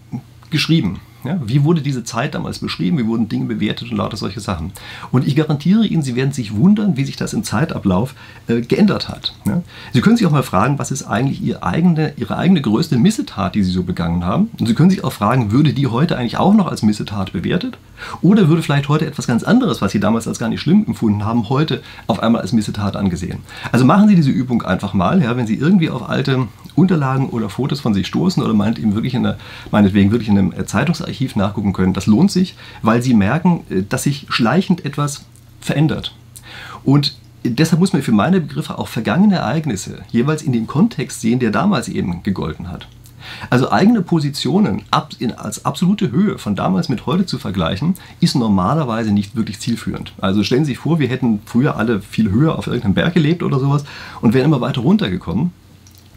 geschrieben. 0.48 1.00
Ja, 1.26 1.40
wie 1.44 1.64
wurde 1.64 1.82
diese 1.82 2.04
Zeit 2.04 2.34
damals 2.34 2.58
beschrieben? 2.58 2.98
Wie 2.98 3.06
wurden 3.06 3.28
Dinge 3.28 3.46
bewertet 3.46 3.90
und 3.90 3.96
lauter 3.96 4.16
solche 4.16 4.40
Sachen? 4.40 4.72
Und 5.10 5.26
ich 5.26 5.36
garantiere 5.36 5.86
Ihnen, 5.86 6.02
Sie 6.02 6.16
werden 6.16 6.32
sich 6.32 6.54
wundern, 6.54 6.96
wie 6.96 7.04
sich 7.04 7.16
das 7.16 7.32
im 7.32 7.44
Zeitablauf 7.44 8.14
äh, 8.46 8.60
geändert 8.60 9.08
hat. 9.08 9.34
Ja? 9.44 9.62
Sie 9.92 10.00
können 10.00 10.16
sich 10.16 10.26
auch 10.26 10.30
mal 10.30 10.42
fragen, 10.42 10.78
was 10.78 10.90
ist 10.90 11.04
eigentlich 11.04 11.42
Ihre 11.42 11.62
eigene, 11.62 12.12
Ihre 12.16 12.36
eigene 12.36 12.60
größte 12.60 12.96
Missetat, 12.96 13.54
die 13.54 13.62
Sie 13.62 13.70
so 13.70 13.82
begangen 13.82 14.24
haben? 14.24 14.50
Und 14.58 14.66
Sie 14.66 14.74
können 14.74 14.90
sich 14.90 15.04
auch 15.04 15.12
fragen, 15.12 15.52
würde 15.52 15.72
die 15.72 15.86
heute 15.86 16.16
eigentlich 16.16 16.38
auch 16.38 16.54
noch 16.54 16.68
als 16.68 16.82
Missetat 16.82 17.32
bewertet? 17.32 17.78
Oder 18.22 18.48
würde 18.48 18.62
vielleicht 18.62 18.88
heute 18.88 19.06
etwas 19.06 19.26
ganz 19.26 19.42
anderes, 19.42 19.80
was 19.80 19.92
Sie 19.92 20.00
damals 20.00 20.28
als 20.28 20.38
gar 20.38 20.48
nicht 20.48 20.60
schlimm 20.60 20.84
empfunden 20.86 21.24
haben, 21.24 21.48
heute 21.48 21.82
auf 22.06 22.22
einmal 22.22 22.42
als 22.42 22.52
Missetat 22.52 22.96
angesehen? 22.96 23.38
Also 23.72 23.84
machen 23.84 24.08
Sie 24.08 24.14
diese 24.14 24.30
Übung 24.30 24.62
einfach 24.62 24.94
mal, 24.94 25.22
ja, 25.22 25.36
wenn 25.36 25.46
Sie 25.46 25.54
irgendwie 25.54 25.90
auf 25.90 26.08
alte 26.08 26.46
Unterlagen 26.74 27.30
oder 27.30 27.48
Fotos 27.48 27.80
von 27.80 27.94
sich 27.94 28.06
stoßen 28.06 28.42
oder 28.42 28.54
meint 28.54 28.78
eben 28.78 28.94
wirklich 28.94 29.14
in 29.14 29.22
der, 29.22 29.38
meinetwegen 29.70 30.10
wirklich 30.10 30.28
in 30.28 30.38
einem 30.38 30.66
Zeitungsarchiv 30.66 31.15
nachgucken 31.36 31.72
können. 31.72 31.92
Das 31.92 32.06
lohnt 32.06 32.30
sich, 32.30 32.54
weil 32.82 33.02
Sie 33.02 33.14
merken, 33.14 33.64
äh, 33.70 33.82
dass 33.88 34.04
sich 34.04 34.26
schleichend 34.28 34.84
etwas 34.84 35.24
verändert. 35.60 36.14
Und 36.84 37.16
deshalb 37.44 37.80
muss 37.80 37.92
man 37.92 38.02
für 38.02 38.12
meine 38.12 38.40
Begriffe 38.40 38.78
auch 38.78 38.88
vergangene 38.88 39.36
Ereignisse 39.36 40.02
jeweils 40.10 40.42
in 40.42 40.52
dem 40.52 40.66
Kontext 40.66 41.20
sehen, 41.20 41.38
der 41.38 41.50
damals 41.50 41.88
eben 41.88 42.22
gegolten 42.22 42.70
hat. 42.70 42.88
Also 43.50 43.72
eigene 43.72 44.02
Positionen 44.02 44.82
als 44.90 45.64
absolute 45.64 46.12
Höhe 46.12 46.38
von 46.38 46.54
damals 46.54 46.88
mit 46.88 47.06
heute 47.06 47.26
zu 47.26 47.38
vergleichen, 47.38 47.94
ist 48.20 48.36
normalerweise 48.36 49.10
nicht 49.10 49.34
wirklich 49.34 49.58
zielführend. 49.58 50.12
Also 50.20 50.44
stellen 50.44 50.64
Sie 50.64 50.72
sich 50.72 50.78
vor, 50.78 51.00
wir 51.00 51.08
hätten 51.08 51.40
früher 51.44 51.76
alle 51.76 52.00
viel 52.00 52.30
höher 52.30 52.56
auf 52.56 52.68
irgendeinem 52.68 52.94
Berg 52.94 53.14
gelebt 53.14 53.42
oder 53.42 53.58
sowas 53.58 53.84
und 54.20 54.32
wären 54.32 54.44
immer 54.46 54.60
weiter 54.60 54.82
runtergekommen 54.82 55.50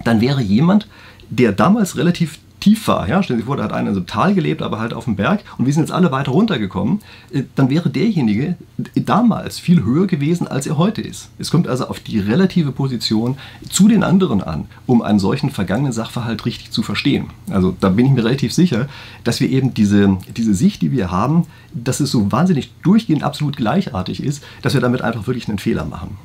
dann 0.03 0.21
wäre 0.21 0.41
jemand, 0.41 0.87
der 1.29 1.51
damals 1.51 1.97
relativ 1.97 2.39
tief 2.59 2.87
war, 2.87 3.07
ja, 3.07 3.23
stellen 3.23 3.39
Sie 3.39 3.41
sich 3.41 3.47
vor, 3.47 3.57
da 3.57 3.63
hat 3.63 3.73
einer 3.73 3.89
in 3.89 3.95
so 3.95 3.99
einem 3.99 4.07
Tal 4.07 4.33
gelebt, 4.33 4.61
aber 4.61 4.79
halt 4.79 4.93
auf 4.93 5.05
dem 5.05 5.15
Berg 5.15 5.43
und 5.57 5.65
wir 5.65 5.73
sind 5.73 5.83
jetzt 5.83 5.91
alle 5.91 6.11
weiter 6.11 6.31
runtergekommen, 6.31 6.99
äh, 7.31 7.43
dann 7.55 7.69
wäre 7.69 7.89
derjenige 7.89 8.55
damals 8.95 9.59
viel 9.59 9.83
höher 9.83 10.07
gewesen, 10.07 10.47
als 10.47 10.67
er 10.67 10.77
heute 10.77 11.01
ist. 11.01 11.29
Es 11.39 11.51
kommt 11.51 11.67
also 11.67 11.87
auf 11.87 11.99
die 11.99 12.19
relative 12.19 12.71
Position 12.71 13.37
zu 13.69 13.87
den 13.87 14.03
anderen 14.03 14.41
an, 14.41 14.65
um 14.85 15.01
einen 15.01 15.19
solchen 15.19 15.49
vergangenen 15.49 15.91
Sachverhalt 15.91 16.45
richtig 16.45 16.71
zu 16.71 16.83
verstehen. 16.83 17.27
Also 17.49 17.75
da 17.79 17.89
bin 17.89 18.05
ich 18.05 18.11
mir 18.11 18.23
relativ 18.23 18.53
sicher, 18.53 18.87
dass 19.23 19.39
wir 19.39 19.49
eben 19.49 19.73
diese, 19.73 20.17
diese 20.35 20.53
Sicht, 20.53 20.81
die 20.81 20.91
wir 20.91 21.11
haben, 21.11 21.45
dass 21.73 21.99
es 21.99 22.11
so 22.11 22.31
wahnsinnig 22.31 22.71
durchgehend 22.83 23.23
absolut 23.23 23.57
gleichartig 23.57 24.23
ist, 24.23 24.43
dass 24.61 24.73
wir 24.73 24.81
damit 24.81 25.01
einfach 25.01 25.27
wirklich 25.27 25.47
einen 25.47 25.59
Fehler 25.59 25.85
machen. 25.85 26.17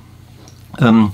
Ähm, 0.80 1.12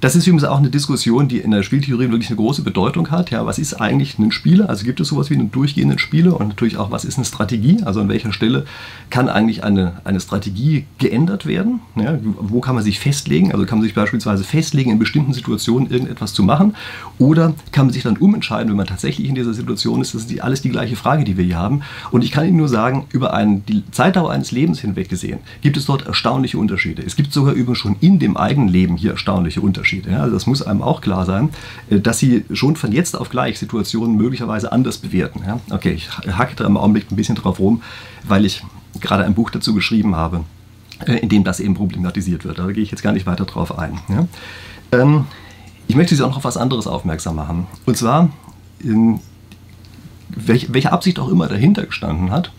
das 0.00 0.14
ist 0.14 0.26
übrigens 0.26 0.44
auch 0.44 0.58
eine 0.58 0.70
Diskussion, 0.70 1.26
die 1.26 1.38
in 1.38 1.50
der 1.50 1.64
Spieltheorie 1.64 2.10
wirklich 2.10 2.28
eine 2.28 2.36
große 2.36 2.62
Bedeutung 2.62 3.10
hat. 3.10 3.30
Ja, 3.30 3.46
was 3.46 3.58
ist 3.58 3.74
eigentlich 3.74 4.18
ein 4.18 4.30
Spieler? 4.30 4.68
Also 4.68 4.84
gibt 4.84 5.00
es 5.00 5.08
sowas 5.08 5.28
wie 5.28 5.34
einen 5.34 5.50
durchgehenden 5.50 5.98
Spieler 5.98 6.38
und 6.38 6.48
natürlich 6.48 6.76
auch, 6.76 6.92
was 6.92 7.04
ist 7.04 7.16
eine 7.16 7.24
Strategie? 7.24 7.82
Also 7.84 8.00
an 8.00 8.08
welcher 8.08 8.32
Stelle 8.32 8.64
kann 9.10 9.28
eigentlich 9.28 9.64
eine, 9.64 10.00
eine 10.04 10.20
Strategie 10.20 10.84
geändert 10.98 11.46
werden? 11.46 11.80
Ja, 11.96 12.16
wo 12.22 12.60
kann 12.60 12.76
man 12.76 12.84
sich 12.84 13.00
festlegen? 13.00 13.52
Also 13.52 13.66
kann 13.66 13.78
man 13.78 13.84
sich 13.84 13.94
beispielsweise 13.94 14.44
festlegen, 14.44 14.92
in 14.92 14.98
bestimmten 15.00 15.32
Situationen 15.32 15.90
irgendetwas 15.90 16.32
zu 16.32 16.44
machen 16.44 16.76
oder 17.18 17.54
kann 17.72 17.86
man 17.86 17.92
sich 17.92 18.04
dann 18.04 18.16
umentscheiden, 18.18 18.70
wenn 18.70 18.76
man 18.76 18.86
tatsächlich 18.86 19.28
in 19.28 19.34
dieser 19.34 19.52
Situation 19.52 20.00
ist? 20.00 20.14
Das 20.14 20.24
ist 20.24 20.40
alles 20.40 20.62
die 20.62 20.70
gleiche 20.70 20.94
Frage, 20.94 21.24
die 21.24 21.36
wir 21.36 21.44
hier 21.44 21.58
haben. 21.58 21.82
Und 22.12 22.22
ich 22.22 22.30
kann 22.30 22.46
Ihnen 22.46 22.56
nur 22.56 22.68
sagen, 22.68 23.06
über 23.10 23.34
einen, 23.34 23.66
die 23.66 23.82
Zeitdauer 23.90 24.30
eines 24.30 24.52
Lebens 24.52 24.78
hinweg 24.78 25.08
gesehen, 25.08 25.40
gibt 25.60 25.76
es 25.76 25.86
dort 25.86 26.06
erstaunliche 26.06 26.56
Unterschiede. 26.56 27.02
Es 27.02 27.16
gibt 27.16 27.32
sogar 27.32 27.54
übrigens 27.54 27.78
schon 27.78 27.96
in 28.00 28.20
dem 28.20 28.36
eigenen 28.36 28.68
Leben 28.68 28.96
hier 28.96 29.10
erstaunliche 29.12 29.60
Unterschiede. 29.60 29.87
Unterschiede. 29.88 30.10
Ja? 30.10 30.20
Also 30.20 30.34
das 30.34 30.46
muss 30.46 30.62
einem 30.62 30.82
auch 30.82 31.00
klar 31.00 31.24
sein, 31.24 31.50
äh, 31.90 32.00
dass 32.00 32.18
sie 32.18 32.44
schon 32.52 32.76
von 32.76 32.92
jetzt 32.92 33.16
auf 33.16 33.30
gleich 33.30 33.58
Situationen 33.58 34.16
möglicherweise 34.16 34.72
anders 34.72 34.98
bewerten. 34.98 35.42
Ja? 35.46 35.60
Okay, 35.70 35.92
ich 35.92 36.10
hacke 36.10 36.56
da 36.56 36.66
im 36.66 36.76
Augenblick 36.76 37.10
ein 37.10 37.16
bisschen 37.16 37.34
drauf 37.34 37.58
rum, 37.58 37.82
weil 38.24 38.44
ich 38.44 38.62
gerade 39.00 39.24
ein 39.24 39.34
Buch 39.34 39.50
dazu 39.50 39.74
geschrieben 39.74 40.16
habe, 40.16 40.44
äh, 41.06 41.16
in 41.18 41.28
dem 41.28 41.44
das 41.44 41.60
eben 41.60 41.74
problematisiert 41.74 42.44
wird. 42.44 42.58
Da 42.58 42.66
gehe 42.66 42.82
ich 42.82 42.90
jetzt 42.90 43.02
gar 43.02 43.12
nicht 43.12 43.26
weiter 43.26 43.44
drauf 43.44 43.78
ein. 43.78 43.98
Ja? 44.08 44.26
Ähm, 44.92 45.24
ich 45.86 45.96
möchte 45.96 46.14
Sie 46.14 46.22
auch 46.22 46.28
noch 46.28 46.38
auf 46.38 46.44
was 46.44 46.58
anderes 46.58 46.86
aufmerksam 46.86 47.36
machen. 47.36 47.66
Und 47.86 47.96
zwar, 47.96 48.28
welche, 50.28 50.74
welche 50.74 50.92
Absicht 50.92 51.18
auch 51.18 51.30
immer 51.30 51.48
dahinter 51.48 51.86
gestanden 51.86 52.30
hat, 52.30 52.52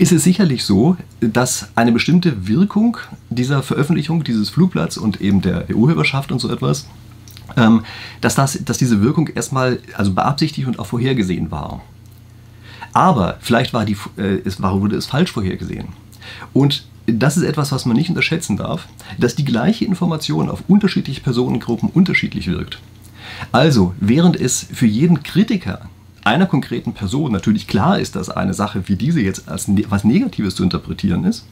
ist 0.00 0.12
es 0.12 0.24
sicherlich 0.24 0.64
so, 0.64 0.96
dass 1.20 1.68
eine 1.74 1.92
bestimmte 1.92 2.48
Wirkung 2.48 2.96
dieser 3.28 3.62
Veröffentlichung 3.62 4.24
dieses 4.24 4.48
Flugblatts 4.48 4.96
und 4.96 5.20
eben 5.20 5.42
der, 5.42 5.68
Urheberschaft 5.76 6.32
und 6.32 6.38
so 6.38 6.50
etwas, 6.50 6.88
ähm, 7.58 7.84
dass, 8.22 8.34
das, 8.34 8.64
dass 8.64 8.78
diese 8.78 9.02
Wirkung 9.02 9.28
erstmal 9.28 9.78
also 9.94 10.14
beabsichtigt 10.14 10.66
und 10.66 10.78
auch 10.78 10.86
vorhergesehen 10.86 11.50
war. 11.50 11.82
Aber 12.94 13.36
vielleicht 13.40 13.74
war 13.74 13.84
die, 13.84 13.96
äh, 14.16 14.40
es 14.42 14.62
wurde 14.62 14.96
es 14.96 15.04
falsch 15.04 15.32
vorhergesehen. 15.32 15.88
Und 16.54 16.86
das 17.06 17.36
ist 17.36 17.42
etwas, 17.42 17.70
was 17.70 17.84
man 17.84 17.94
nicht 17.94 18.08
unterschätzen 18.08 18.56
darf, 18.56 18.88
dass 19.18 19.34
die 19.34 19.44
gleiche 19.44 19.84
Information 19.84 20.48
auf 20.48 20.62
unterschiedliche 20.66 21.20
Personengruppen 21.20 21.90
unterschiedlich 21.90 22.46
wirkt. 22.46 22.80
Also, 23.52 23.94
während 24.00 24.40
es 24.40 24.66
für 24.72 24.86
jeden 24.86 25.22
Kritiker 25.22 25.89
einer 26.24 26.46
konkreten 26.46 26.92
Person 26.92 27.32
natürlich 27.32 27.66
klar 27.66 27.98
ist, 27.98 28.16
dass 28.16 28.30
eine 28.30 28.54
Sache 28.54 28.82
wie 28.86 28.96
diese 28.96 29.20
jetzt 29.20 29.48
als 29.48 29.68
ne 29.68 29.84
was 29.88 30.04
Negatives 30.04 30.54
zu 30.54 30.62
interpretieren 30.62 31.24
ist, 31.24 31.44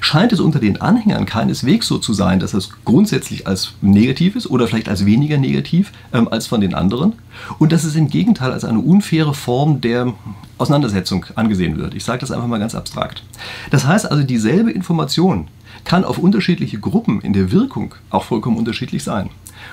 scheint 0.00 0.32
es 0.32 0.40
unter 0.40 0.58
den 0.60 0.80
Anhängern 0.80 1.26
keineswegs 1.26 1.86
so 1.86 1.98
zu 1.98 2.12
sein, 2.12 2.40
dass 2.40 2.54
es 2.54 2.70
grundsätzlich 2.84 3.46
als 3.46 3.74
negativ 3.80 4.36
ist 4.36 4.48
oder 4.48 4.66
vielleicht 4.66 4.88
als 4.88 5.04
weniger 5.04 5.38
negativ 5.38 5.92
ähm, 6.12 6.28
als 6.28 6.46
von 6.46 6.60
den 6.60 6.74
anderen 6.74 7.14
und 7.58 7.72
dass 7.72 7.84
es 7.84 7.94
im 7.96 8.08
Gegenteil 8.08 8.52
als 8.52 8.64
eine 8.64 8.78
unfaire 8.78 9.34
Form 9.34 9.80
der 9.80 10.14
Auseinandersetzung 10.58 11.26
angesehen 11.36 11.76
wird. 11.78 11.94
Ich 11.94 12.04
sage 12.04 12.20
das 12.20 12.30
einfach 12.30 12.48
mal 12.48 12.58
ganz 12.58 12.74
abstrakt. 12.74 13.22
Das 13.70 13.86
heißt 13.86 14.10
also, 14.10 14.24
dieselbe 14.24 14.70
Information 14.70 15.48
kann 15.84 16.04
auf 16.04 16.18
unterschiedliche 16.18 16.78
Gruppen 16.78 17.20
in 17.20 17.32
der 17.32 17.52
Wirkung 17.52 17.94
auch 18.10 18.24
vollkommen 18.24 18.56
unterschiedlich 18.56 19.04
sein. 19.04 19.30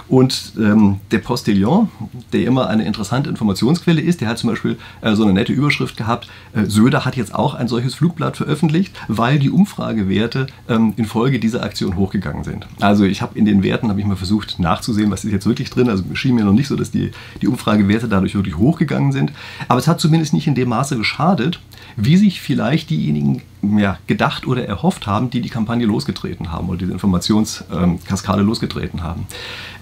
Und 0.08 0.54
ähm, 0.58 0.98
der 1.12 1.20
Postillon, 1.20 1.90
der 2.34 2.46
immer 2.46 2.68
eine 2.68 2.86
interessante 2.86 3.30
Informationsquelle 3.30 4.02
ist, 4.02 4.22
der 4.22 4.28
hat 4.28 4.38
zum 4.38 4.50
Beispiel 4.50 4.78
äh, 5.02 5.16
so 5.16 5.24
eine 5.24 5.34
nette 5.34 5.54
Überschrift 5.54 5.98
gehabt, 5.98 6.28
äh, 6.54 6.66
Söder 6.66 7.06
hat 7.06 7.16
jetzt 7.16 7.34
auch 7.34 7.54
ein 7.56 7.68
solches 7.68 7.96
Flugblatt 7.96 8.38
veröffentlicht, 8.38 8.96
weil 9.08 9.40
die 9.40 9.50
Umfragewerte 9.50 10.48
ähm, 10.70 10.94
infolge 10.98 11.40
dieser 11.40 11.64
Aktion 11.64 11.96
hochgegangen 11.96 12.44
sind. 12.44 12.68
Also 12.80 13.04
ich 13.04 13.22
habe 13.22 13.38
in 13.38 13.46
den 13.46 13.64
Werten, 13.64 13.90
habe 13.90 14.00
ich 14.00 14.06
mal 14.06 14.16
versucht 14.16 14.60
nachzusehen, 14.60 15.12
was 15.12 15.26
ist 15.26 15.32
jetzt 15.32 15.46
wirklich 15.46 15.70
drin. 15.70 15.90
Also 15.90 16.04
schien 16.14 16.36
mir 16.36 16.46
noch 16.46 16.54
nicht 16.54 16.68
so, 16.68 16.76
dass 16.76 16.92
die, 16.92 17.12
die 17.42 17.48
Umfragewerte 17.48 18.08
dadurch 18.08 18.36
wirklich 18.36 18.58
hochgegangen 18.58 19.12
sind. 19.12 19.32
Aber 19.68 19.80
es 19.80 19.88
hat 19.88 20.00
zumindest 20.00 20.34
nicht 20.34 20.48
in 20.48 20.56
dem 20.56 20.70
Maße 20.70 20.98
geschadet, 20.98 21.60
wie 21.96 22.18
sich 22.18 22.42
vielleicht 22.42 22.90
diejenigen 22.90 23.42
ja, 23.62 23.98
gedacht 24.08 24.48
oder 24.48 24.66
erhofft 24.66 25.08
haben, 25.08 25.30
die 25.30 25.42
die 25.42 25.50
Kampagne 25.50 25.86
losgetreten 25.86 26.52
haben 26.52 26.70
oder 26.70 26.78
diese 26.78 26.92
Informationskaskade 26.92 28.42
losgetreten 28.42 29.04
haben. 29.04 29.26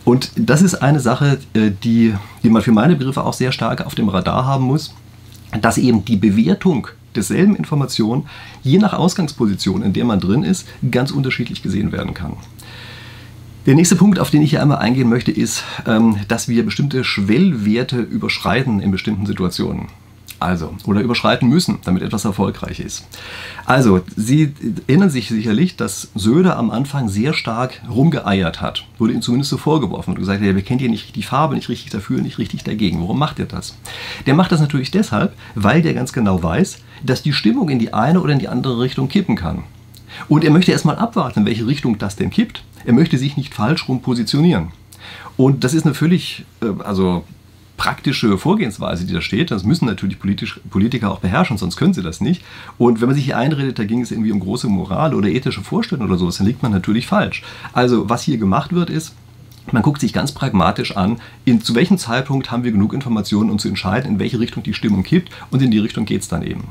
Und 0.06 0.32
das 0.36 0.62
ist 0.62 0.76
eine 0.76 1.00
Sache, 1.00 1.40
äh, 1.54 1.72
die, 1.84 2.14
die 2.44 2.50
man 2.50 2.62
für 2.62 2.72
meine 2.72 2.96
Begriffe 2.96 3.24
auch 3.24 3.34
sehr 3.34 3.52
stark 3.52 3.86
auf 3.86 3.96
dem 3.96 4.10
Radar 4.10 4.46
haben 4.46 4.66
muss, 4.66 4.94
dass 5.62 5.78
eben 5.78 6.04
die 6.06 6.18
Bewertung 6.18 6.88
derselben 7.16 7.56
Information, 7.56 8.26
je 8.64 8.80
nach 8.80 8.94
Ausgangsposition, 8.94 9.84
in 9.84 9.94
der 9.94 10.06
man 10.06 10.20
drin 10.20 10.44
ist, 10.44 10.68
ganz 10.90 11.12
unterschiedlich 11.12 11.62
gesehen 11.62 11.92
werden 11.92 12.14
kann. 12.14 12.34
Der 13.66 13.76
nächste 13.76 13.96
Punkt, 13.96 14.20
auf 14.20 14.30
den 14.30 14.42
ich 14.42 14.50
hier 14.50 14.62
einmal 14.62 14.80
eingehen 14.80 15.08
möchte, 15.08 15.32
ist, 15.32 15.64
ähm, 15.88 16.18
dass 16.28 16.50
wir 16.50 16.66
bestimmte 16.66 17.04
Schwellwerte 17.04 18.00
überschreiten 18.00 18.82
in 18.82 18.92
bestimmten 18.92 19.26
Situationen. 19.26 19.88
Also, 20.44 20.76
oder 20.86 21.00
überschreiten 21.00 21.48
müssen, 21.48 21.80
damit 21.86 22.04
etwas 22.04 22.26
erfolgreich 22.26 22.82
ist. 22.82 23.06
Also, 23.66 24.02
Sie 24.18 24.54
erinnern 24.88 25.10
sich 25.10 25.30
sicherlich, 25.30 25.78
dass 25.78 26.10
Söder 26.16 26.58
am 26.58 26.70
Anfang 26.70 27.08
sehr 27.08 27.34
stark 27.34 27.82
rumgeeiert 27.90 28.60
hat. 28.60 28.86
Wurde 28.98 29.14
ihm 29.14 29.22
zumindest 29.22 29.52
so 29.52 29.58
vorgeworfen 29.58 30.12
und 30.12 30.20
gesagt, 30.20 30.42
er 30.42 30.54
kennt 30.62 30.82
hier 30.82 30.90
nicht 30.90 31.16
die 31.16 31.24
Farbe, 31.24 31.56
nicht 31.56 31.70
richtig 31.70 31.92
dafür, 31.92 32.22
nicht 32.22 32.40
richtig 32.40 32.64
dagegen. 32.64 33.00
Warum 33.00 33.18
macht 33.18 33.40
er 33.40 33.46
das? 33.46 33.78
Der 34.26 34.34
macht 34.34 34.52
das 34.52 34.60
natürlich 34.60 34.92
deshalb, 34.92 35.34
weil 35.56 35.82
der 35.82 35.94
ganz 35.94 36.12
genau 36.12 36.44
weiß, 36.44 36.80
dass 37.04 37.24
die 37.24 37.34
Stimmung 37.34 37.70
in 37.70 37.80
die 37.80 37.94
eine 37.94 38.20
oder 38.20 38.34
in 38.34 38.40
die 38.40 38.50
andere 38.50 38.82
Richtung 38.82 39.08
kippen 39.08 39.38
kann. 39.38 39.64
Und 40.28 40.44
er 40.44 40.52
möchte 40.52 40.74
erstmal 40.74 40.98
abwarten, 40.98 41.40
in 41.40 41.46
welche 41.46 41.66
Richtung 41.66 41.98
das 41.98 42.18
denn 42.18 42.30
kippt. 42.30 42.64
Er 42.84 42.94
möchte 42.94 43.18
sich 43.18 43.38
nicht 43.38 43.54
falsch 43.54 43.88
rum 43.88 44.02
positionieren. 44.02 44.74
Und 45.38 45.64
das 45.64 45.74
ist 45.74 45.86
eine 45.86 45.96
völlig, 45.96 46.46
äh, 46.62 46.84
also 46.84 47.24
praktische 47.84 48.38
Vorgehensweise, 48.38 49.06
die 49.06 49.12
da 49.12 49.20
steht. 49.20 49.52
Das 49.52 49.66
müssen 49.66 49.84
natürlich 49.88 50.18
politisch, 50.18 50.62
Politiker 50.70 51.12
auch 51.12 51.20
beherrschen, 51.20 51.58
sonst 51.58 51.76
können 51.76 51.94
sie 51.94 52.02
das 52.02 52.22
nicht. 52.22 52.42
Und 52.78 53.02
wenn 53.02 53.10
man 53.10 53.16
sich 53.16 53.26
hier 53.26 53.38
einredet, 53.38 53.78
da 53.78 53.84
ging 53.84 54.00
es 54.00 54.10
irgendwie 54.10 54.32
um 54.32 54.40
große 54.40 54.70
Moral 54.70 55.14
oder 55.14 55.28
ethische 55.28 55.60
Vorstellungen 55.60 56.10
oder 56.10 56.18
sowas, 56.18 56.38
dann 56.38 56.48
liegt 56.48 56.64
man 56.64 56.72
natürlich 56.72 57.08
falsch. 57.08 57.44
Also 57.74 58.10
was 58.10 58.24
hier 58.24 58.38
gemacht 58.38 58.72
wird, 58.72 58.90
ist, 58.90 59.14
man 59.72 59.82
guckt 59.82 60.02
sich 60.02 60.14
ganz 60.14 60.32
pragmatisch 60.32 60.98
an, 60.98 61.20
in, 61.46 61.62
zu 61.62 61.74
welchem 61.76 61.98
Zeitpunkt 61.98 62.52
haben 62.52 62.64
wir 62.64 62.72
genug 62.72 62.94
Informationen, 62.94 63.50
um 63.50 63.60
zu 63.60 63.70
entscheiden, 63.70 64.12
in 64.12 64.20
welche 64.20 64.40
Richtung 64.40 64.64
die 64.64 64.74
Stimmung 64.74 65.04
kippt 65.04 65.30
und 65.52 65.62
in 65.62 65.72
die 65.72 65.80
Richtung 65.80 66.06
geht 66.06 66.22
es 66.22 66.28
dann 66.28 66.44
eben. 66.44 66.66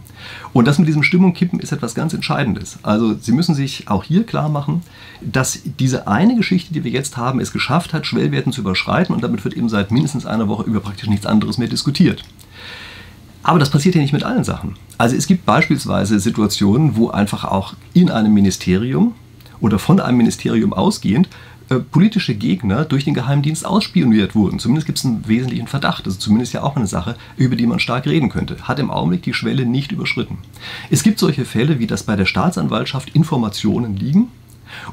Und 0.52 0.66
das 0.66 0.78
mit 0.78 0.88
diesem 0.88 1.02
Stimmung 1.02 1.32
kippen 1.32 1.58
ist 1.58 1.72
etwas 1.72 1.94
ganz 1.94 2.12
Entscheidendes. 2.12 2.78
Also 2.82 3.14
Sie 3.14 3.32
müssen 3.32 3.54
sich 3.54 3.88
auch 3.88 4.04
hier 4.04 4.24
klar 4.24 4.48
machen, 4.48 4.82
dass 5.20 5.60
diese 5.78 6.06
eine 6.06 6.36
Geschichte, 6.36 6.74
die 6.74 6.84
wir 6.84 6.90
jetzt 6.90 7.16
haben, 7.16 7.40
es 7.40 7.52
geschafft 7.52 7.94
hat, 7.94 8.06
Schwellwerten 8.06 8.52
zu 8.52 8.60
überschreiten 8.60 9.14
und 9.14 9.24
damit 9.24 9.44
wird 9.44 9.54
eben 9.54 9.68
seit 9.68 9.90
mindestens 9.90 10.26
einer 10.26 10.48
Woche 10.48 10.64
über 10.64 10.80
praktisch 10.80 11.08
nichts 11.08 11.26
anderes 11.26 11.58
mehr 11.58 11.68
diskutiert. 11.68 12.24
Aber 13.42 13.58
das 13.58 13.70
passiert 13.70 13.94
ja 13.94 14.00
nicht 14.00 14.12
mit 14.12 14.22
allen 14.22 14.44
Sachen. 14.44 14.76
Also 14.98 15.16
es 15.16 15.26
gibt 15.26 15.44
beispielsweise 15.44 16.20
Situationen, 16.20 16.96
wo 16.96 17.10
einfach 17.10 17.44
auch 17.44 17.74
in 17.92 18.10
einem 18.10 18.32
Ministerium 18.34 19.14
oder 19.60 19.78
von 19.78 20.00
einem 20.00 20.18
Ministerium 20.18 20.72
ausgehend 20.72 21.28
äh, 21.72 21.80
politische 21.80 22.34
Gegner 22.34 22.84
durch 22.84 23.04
den 23.04 23.14
Geheimdienst 23.14 23.64
ausspioniert 23.64 24.34
wurden. 24.34 24.58
Zumindest 24.58 24.86
gibt 24.86 24.98
es 24.98 25.04
einen 25.04 25.26
wesentlichen 25.26 25.66
Verdacht. 25.66 26.06
Ist 26.06 26.20
zumindest 26.20 26.52
ja 26.52 26.62
auch 26.62 26.76
eine 26.76 26.86
Sache, 26.86 27.16
über 27.36 27.56
die 27.56 27.66
man 27.66 27.80
stark 27.80 28.06
reden 28.06 28.28
könnte. 28.28 28.56
Hat 28.62 28.78
im 28.78 28.90
Augenblick 28.90 29.22
die 29.22 29.34
Schwelle 29.34 29.64
nicht 29.64 29.92
überschritten. 29.92 30.38
Es 30.90 31.02
gibt 31.02 31.18
solche 31.18 31.44
Fälle, 31.44 31.78
wie 31.78 31.86
das 31.86 32.02
bei 32.02 32.16
der 32.16 32.26
Staatsanwaltschaft 32.26 33.10
Informationen 33.10 33.96
liegen, 33.96 34.28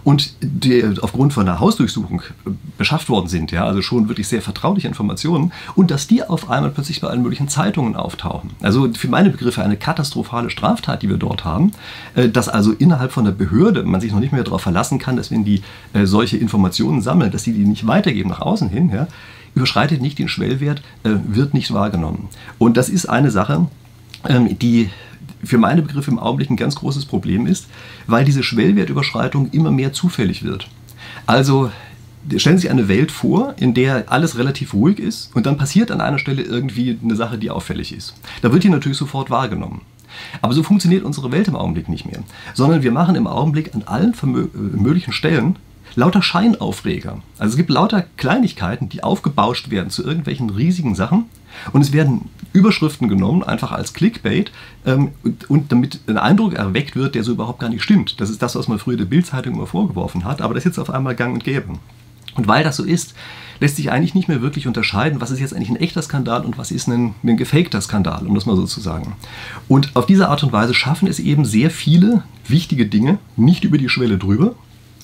und 0.03 0.33
die 0.41 0.83
aufgrund 1.01 1.33
von 1.33 1.47
einer 1.47 1.59
Hausdurchsuchung 1.59 2.21
äh, 2.21 2.51
beschafft 2.77 3.09
worden 3.09 3.27
sind, 3.27 3.51
ja, 3.51 3.65
also 3.65 3.81
schon 3.81 4.07
wirklich 4.07 4.27
sehr 4.27 4.41
vertrauliche 4.41 4.87
Informationen, 4.87 5.51
und 5.75 5.91
dass 5.91 6.07
die 6.07 6.23
auf 6.23 6.49
einmal 6.49 6.71
plötzlich 6.71 7.01
bei 7.01 7.07
allen 7.07 7.21
möglichen 7.21 7.47
Zeitungen 7.47 7.95
auftauchen. 7.95 8.51
Also 8.61 8.91
für 8.93 9.07
meine 9.07 9.29
Begriffe 9.29 9.63
eine 9.63 9.77
katastrophale 9.77 10.49
Straftat, 10.49 11.01
die 11.01 11.09
wir 11.09 11.17
dort 11.17 11.45
haben, 11.45 11.71
äh, 12.15 12.29
dass 12.29 12.49
also 12.49 12.71
innerhalb 12.71 13.11
von 13.11 13.25
der 13.25 13.31
Behörde 13.31 13.83
man 13.83 14.01
sich 14.01 14.11
noch 14.11 14.19
nicht 14.19 14.33
mehr 14.33 14.43
darauf 14.43 14.61
verlassen 14.61 14.99
kann, 14.99 15.17
dass 15.17 15.31
wenn 15.31 15.43
die 15.43 15.61
äh, 15.93 16.05
solche 16.05 16.37
Informationen 16.37 17.01
sammeln, 17.01 17.31
dass 17.31 17.43
sie 17.43 17.53
die 17.53 17.65
nicht 17.65 17.87
weitergeben 17.87 18.29
nach 18.29 18.41
außen 18.41 18.69
hin, 18.69 18.89
ja, 18.89 19.07
überschreitet 19.55 20.01
nicht 20.01 20.19
den 20.19 20.29
Schwellwert, 20.29 20.83
wird 21.03 21.55
nicht 21.55 21.73
wahrgenommen. 21.73 22.29
Und 22.59 22.77
das 22.77 22.87
ist 22.87 23.07
eine 23.07 23.31
Sache, 23.31 23.65
ähm, 24.27 24.57
die 24.59 24.89
für 25.43 25.57
meine 25.57 25.81
Begriffe 25.81 26.11
im 26.11 26.19
Augenblick 26.19 26.49
ein 26.49 26.57
ganz 26.57 26.75
großes 26.75 27.05
Problem 27.05 27.47
ist, 27.47 27.67
weil 28.07 28.25
diese 28.25 28.43
Schwellwertüberschreitung 28.43 29.49
immer 29.51 29.71
mehr 29.71 29.93
zufällig 29.93 30.43
wird. 30.43 30.67
Also 31.25 31.71
stellen 32.35 32.57
Sie 32.57 32.63
sich 32.63 32.71
eine 32.71 32.87
Welt 32.87 33.11
vor, 33.11 33.55
in 33.59 33.73
der 33.73 34.11
alles 34.11 34.37
relativ 34.37 34.73
ruhig 34.73 34.99
ist 34.99 35.35
und 35.35 35.45
dann 35.45 35.57
passiert 35.57 35.91
an 35.91 36.01
einer 36.01 36.19
Stelle 36.19 36.41
irgendwie 36.41 36.97
eine 37.01 37.15
Sache, 37.15 37.37
die 37.37 37.49
auffällig 37.49 37.93
ist. 37.93 38.15
Da 38.41 38.51
wird 38.51 38.63
die 38.63 38.69
natürlich 38.69 38.97
sofort 38.97 39.29
wahrgenommen. 39.29 39.81
Aber 40.41 40.53
so 40.53 40.63
funktioniert 40.63 41.03
unsere 41.03 41.31
Welt 41.31 41.47
im 41.47 41.55
Augenblick 41.55 41.87
nicht 41.87 42.05
mehr, 42.05 42.19
sondern 42.53 42.83
wir 42.83 42.91
machen 42.91 43.15
im 43.15 43.27
Augenblick 43.27 43.73
an 43.73 43.83
allen 43.83 44.13
äh, 44.13 44.57
möglichen 44.57 45.13
Stellen 45.13 45.57
lauter 45.95 46.21
Scheinaufreger. 46.21 47.21
Also 47.37 47.53
es 47.53 47.57
gibt 47.57 47.69
lauter 47.69 48.05
Kleinigkeiten, 48.17 48.89
die 48.89 49.03
aufgebauscht 49.03 49.69
werden 49.69 49.89
zu 49.89 50.03
irgendwelchen 50.03 50.49
riesigen 50.49 50.95
Sachen 50.95 51.25
und 51.73 51.81
es 51.81 51.91
werden 51.91 52.29
Überschriften 52.53 53.09
genommen, 53.09 53.43
einfach 53.43 53.71
als 53.71 53.93
Clickbait 53.93 54.51
ähm, 54.85 55.11
und, 55.23 55.49
und, 55.49 55.71
damit 55.71 55.99
ein 56.07 56.17
Eindruck 56.17 56.53
erweckt 56.53 56.95
wird, 56.95 57.15
der 57.15 57.23
so 57.23 57.31
überhaupt 57.31 57.59
gar 57.59 57.69
nicht 57.69 57.83
stimmt. 57.83 58.19
Das 58.19 58.29
ist 58.29 58.41
das, 58.41 58.55
was 58.55 58.67
man 58.67 58.79
früher 58.79 58.97
der 58.97 59.05
Bildzeitung 59.05 59.55
immer 59.55 59.67
vorgeworfen 59.67 60.25
hat, 60.25 60.41
aber 60.41 60.53
das 60.53 60.61
ist 60.61 60.71
jetzt 60.71 60.79
auf 60.79 60.89
einmal 60.89 61.15
gang 61.15 61.33
und 61.33 61.43
gäbe. 61.43 61.73
Und 62.35 62.47
weil 62.47 62.63
das 62.63 62.77
so 62.77 62.83
ist, 62.83 63.15
lässt 63.59 63.75
sich 63.75 63.91
eigentlich 63.91 64.15
nicht 64.15 64.27
mehr 64.27 64.41
wirklich 64.41 64.67
unterscheiden, 64.67 65.19
was 65.19 65.31
ist 65.31 65.39
jetzt 65.39 65.53
eigentlich 65.53 65.69
ein 65.69 65.75
echter 65.75 66.01
Skandal 66.01 66.45
und 66.45 66.57
was 66.57 66.71
ist 66.71 66.87
ein, 66.87 67.13
ein 67.23 67.37
gefakter 67.37 67.81
Skandal, 67.81 68.25
um 68.25 68.35
das 68.35 68.45
mal 68.45 68.55
so 68.55 68.65
zu 68.65 68.79
sagen. 68.79 69.15
Und 69.67 69.95
auf 69.95 70.05
diese 70.05 70.29
Art 70.29 70.43
und 70.43 70.53
Weise 70.53 70.73
schaffen 70.73 71.07
es 71.07 71.19
eben 71.19 71.45
sehr 71.45 71.69
viele 71.69 72.23
wichtige 72.47 72.85
Dinge 72.85 73.17
nicht 73.35 73.63
über 73.63 73.77
die 73.77 73.89
Schwelle 73.89 74.17
drüber, 74.17 74.55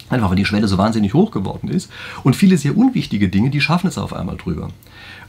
Einfach 0.10 0.30
weil 0.30 0.38
die 0.38 0.46
Schwelle 0.46 0.68
so 0.68 0.78
wahnsinnig 0.78 1.14
hoch 1.14 1.32
geworden 1.32 1.68
ist. 1.68 1.90
Und 2.24 2.36
viele 2.36 2.58
sehr 2.58 2.78
unwichtige 2.78 3.30
Dinge, 3.30 3.50
die 3.50 3.62
schaffen 3.62 3.88
es 3.88 3.98
auf 3.98 4.14
einmal 4.14 4.38
drüber. 4.38 4.70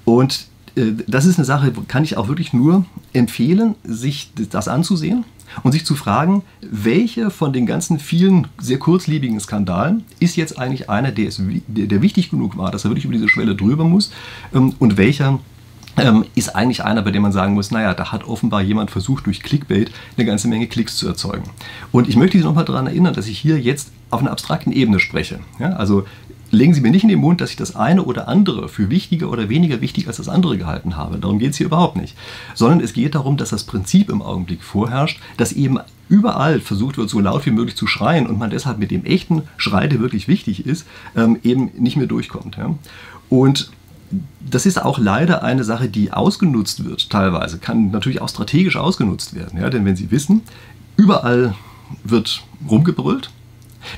Und 0.05 0.47
äh, 0.77 0.93
das 1.07 1.25
ist 1.25 1.39
eine 1.39 1.45
Sache, 1.45 1.73
kann 1.89 2.05
ich 2.05 2.17
auch 2.17 2.29
wirklich 2.29 2.53
nur 2.53 2.85
empfehlen, 3.13 3.75
sich 3.85 4.31
das 4.51 4.69
anzusehen 4.69 5.25
und 5.63 5.73
sich 5.73 5.87
zu 5.87 5.95
fragen, 5.95 6.43
welche 6.61 7.31
von 7.31 7.53
den 7.53 7.67
ganzen 7.67 7.99
vielen 7.99 8.49
sehr 8.59 8.79
kurzlebigen 8.79 9.41
Skandalen 9.41 10.05
ist 10.21 10.37
jetzt 10.37 10.59
eigentlich 10.59 10.91
einer, 10.91 11.13
der, 11.13 11.29
ist, 11.29 11.41
der 11.67 12.03
wichtig 12.03 12.31
genug 12.31 12.57
war, 12.57 12.71
dass 12.71 12.85
er 12.85 12.91
wirklich 12.91 13.05
über 13.05 13.15
diese 13.15 13.29
Schwelle 13.29 13.55
drüber 13.55 13.85
muss 13.85 14.13
ähm, 14.55 14.75
und 14.79 14.97
welcher 14.97 15.39
ähm, 15.97 16.27
ist 16.35 16.55
eigentlich 16.55 16.85
einer, 16.85 17.03
bei 17.03 17.11
dem 17.11 17.23
man 17.23 17.33
sagen 17.33 17.55
muss, 17.55 17.71
naja, 17.71 17.95
da 17.95 18.13
hat 18.13 18.25
offenbar 18.25 18.61
jemand 18.61 18.91
versucht, 18.91 19.27
durch 19.27 19.43
Clickbait 19.43 19.91
eine 20.17 20.27
ganze 20.27 20.49
Menge 20.49 20.67
Klicks 20.67 20.97
zu 20.97 21.09
erzeugen. 21.09 21.45
Und 21.91 22.09
ich 22.09 22.17
möchte 22.17 22.37
Sie 22.37 22.45
nochmal 22.45 22.67
daran 22.67 22.87
erinnern, 22.87 23.15
dass 23.15 23.27
ich 23.27 23.39
hier 23.39 23.59
jetzt 23.59 23.93
auf 24.11 24.21
einer 24.21 24.31
abstrakten 24.31 24.73
Ebene 24.73 25.01
spreche. 25.01 25.41
Ja, 25.59 25.71
also 25.73 26.05
legen 26.51 26.75
Sie 26.75 26.81
mir 26.81 26.91
nicht 26.91 27.03
in 27.03 27.09
den 27.09 27.19
Mund, 27.19 27.41
dass 27.41 27.51
ich 27.51 27.57
das 27.57 27.75
eine 27.75 28.05
oder 28.05 28.29
andere 28.29 28.69
für 28.69 28.89
wichtiger 28.89 29.31
oder 29.31 29.49
weniger 29.49 29.81
wichtig 29.81 30.07
als 30.07 30.19
das 30.19 30.29
andere 30.29 30.57
gehalten 30.57 30.97
habe. 30.97 31.19
Darum 31.19 31.39
geht 31.39 31.51
es 31.51 31.57
hier 31.57 31.67
überhaupt 31.67 31.97
nicht. 31.97 32.17
Sondern 32.55 32.81
es 32.81 32.93
geht 32.93 33.15
darum, 33.15 33.37
dass 33.37 33.51
das 33.51 33.65
Prinzip 33.65 34.11
im 34.11 34.23
Augenblick 34.23 34.63
vorherrscht, 34.63 35.21
dass 35.37 35.53
eben 35.53 35.79
überall 36.09 36.61
versucht 36.61 36.99
wird, 36.99 37.11
so 37.11 37.19
laut 37.19 37.47
wie 37.47 37.51
möglich 37.51 37.77
zu 37.77 37.87
schreien 37.87 38.27
und 38.27 38.39
man 38.39 38.51
deshalb 38.51 38.79
mit 38.79 38.91
dem 38.91 39.05
echten 39.05 39.43
Schrei, 39.57 39.89
der 39.89 40.01
wirklich 40.01 40.29
wichtig 40.29 40.65
ist, 40.65 40.87
ähm, 41.17 41.39
eben 41.43 41.71
nicht 41.79 41.97
mehr 41.97 42.07
durchkommt. 42.07 42.57
Ja. 42.57 42.75
Und 43.29 43.71
das 44.41 44.67
ist 44.67 44.81
auch 44.81 44.99
leider 44.99 45.43
eine 45.43 45.65
Sache, 45.65 45.89
die 45.89 46.13
ausgenutzt 46.13 46.85
wird 46.85 47.11
teilweise, 47.11 47.59
kann 47.59 47.91
natürlich 47.91 48.21
auch 48.21 48.29
strategisch 48.29 48.77
ausgenutzt 48.77 49.35
werden. 49.35 49.61
Ja? 49.61 49.69
Denn 49.69 49.85
wenn 49.85 49.97
Sie 49.97 50.13
wissen, 50.13 50.43
überall 50.97 51.55
wird 52.05 52.45
rumgebrüllt, 52.69 53.31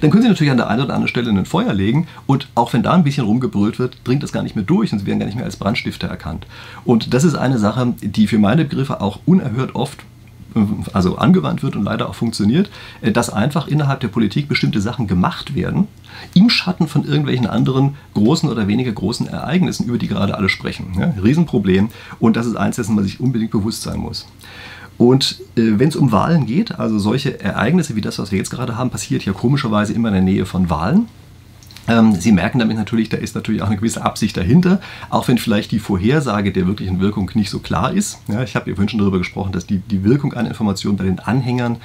dann 0.01 0.11
können 0.11 0.23
Sie 0.23 0.29
natürlich 0.29 0.51
an 0.51 0.57
der 0.57 0.69
einen 0.69 0.83
oder 0.83 0.95
anderen 0.95 1.09
Stelle 1.09 1.31
ein 1.31 1.47
Feuer 1.47 1.73
legen 1.73 2.07
und 2.27 2.49
auch 2.55 2.73
wenn 2.73 2.83
da 2.83 2.93
ein 2.93 3.05
bisschen 3.05 3.25
rumgebrüllt 3.25 3.79
wird, 3.79 3.99
dringt 4.05 4.23
das 4.23 4.33
gar 4.33 4.43
nicht 4.43 4.57
mehr 4.57 4.65
durch 4.65 4.93
und 4.93 5.01
Sie 5.01 5.07
werden 5.07 5.19
gar 5.19 5.27
nicht 5.27 5.37
mehr 5.37 5.45
als 5.45 5.57
Brandstifter 5.57 6.09
erkannt. 6.09 6.47
Und 6.85 7.15
das 7.15 7.25
ist 7.25 7.35
eine 7.35 7.59
Sache, 7.59 7.95
die 8.01 8.27
für 8.27 8.39
meine 8.39 8.65
Begriffe 8.65 9.01
auch 9.01 9.21
unerhört 9.27 9.75
oft 9.75 9.99
also 10.93 11.17
angewandt 11.17 11.63
wird 11.63 11.77
und 11.77 11.85
leider 11.85 12.09
auch 12.09 12.15
funktioniert, 12.15 12.71
äh, 13.01 13.13
dass 13.13 13.31
einfach 13.31 13.69
innerhalb 13.69 14.01
der 14.01 14.09
Politik 14.09 14.49
bestimmte 14.49 14.81
Sachen 14.81 15.07
gemacht 15.07 15.55
werden, 15.55 15.89
im 16.35 16.51
Schatten 16.51 16.89
von 16.89 17.05
irgendwelchen 17.05 17.47
anderen 17.47 17.97
großen 18.15 18.49
oder 18.49 18.67
weniger 18.67 18.93
großen 18.93 19.29
Ereignissen, 19.29 19.87
über 19.87 19.99
die 19.99 20.09
gerade 20.09 20.37
alle 20.37 20.49
sprechen. 20.49 20.97
Ja, 20.99 21.13
Riesenproblem 21.23 21.91
und 22.19 22.37
das 22.37 22.47
ist 22.47 22.57
eins 22.57 22.77
dessen, 22.77 22.97
was 22.97 23.05
sich 23.05 23.21
unbedingt 23.21 23.51
bewusst 23.51 23.83
sein 23.83 23.99
muss. 23.99 24.27
Und 24.99 25.41
äh, 25.57 25.79
wenn 25.79 25.89
es 25.89 25.97
um 25.97 26.13
Wahlen 26.13 26.45
geht, 26.45 26.79
also 26.79 26.99
solche 26.99 27.41
Ereignisse 27.41 27.95
wie 27.95 28.01
das, 28.01 28.19
was 28.19 28.33
wir 28.33 28.39
jetzt 28.39 28.51
gerade 28.51 28.77
haben, 28.77 28.91
passiert 28.91 29.25
ja 29.25 29.33
komischerweise 29.33 29.93
immer 29.93 30.09
in 30.09 30.15
der 30.15 30.23
Nähe 30.23 30.45
von 30.45 30.69
Wahlen. 30.69 31.07
Ähm, 31.87 32.15
Sie 32.17 32.33
merken 32.33 32.59
damit 32.59 32.77
natürlich, 32.77 33.09
da 33.09 33.17
ist 33.17 33.35
natürlich 33.35 33.63
auch 33.63 33.69
eine 33.69 33.77
gewisse 33.77 34.05
Absicht 34.05 34.37
dahinter, 34.37 34.81
auch 35.09 35.29
wenn 35.29 35.39
vielleicht 35.39 35.71
die 35.71 35.79
Vorhersage 35.79 36.53
der 36.53 36.67
wirklichen 36.67 37.01
Wirkung 37.01 37.31
nicht 37.35 37.49
so 37.49 37.61
klar 37.61 37.93
ist. 37.93 38.19
Ja, 38.29 38.43
ich 38.43 38.57
habe 38.57 38.69
ja 38.69 38.75
vorhin 38.75 38.91
schon 38.91 38.99
darüber 38.99 39.19
gesprochen, 39.19 39.53
dass 39.53 39.67
die, 39.67 39.79
die 39.79 40.05
Wirkung 40.05 40.35
einer 40.35 40.49
Information 40.49 40.97
bei 40.97 41.05
den 41.05 41.21
Anhängern 41.21 41.77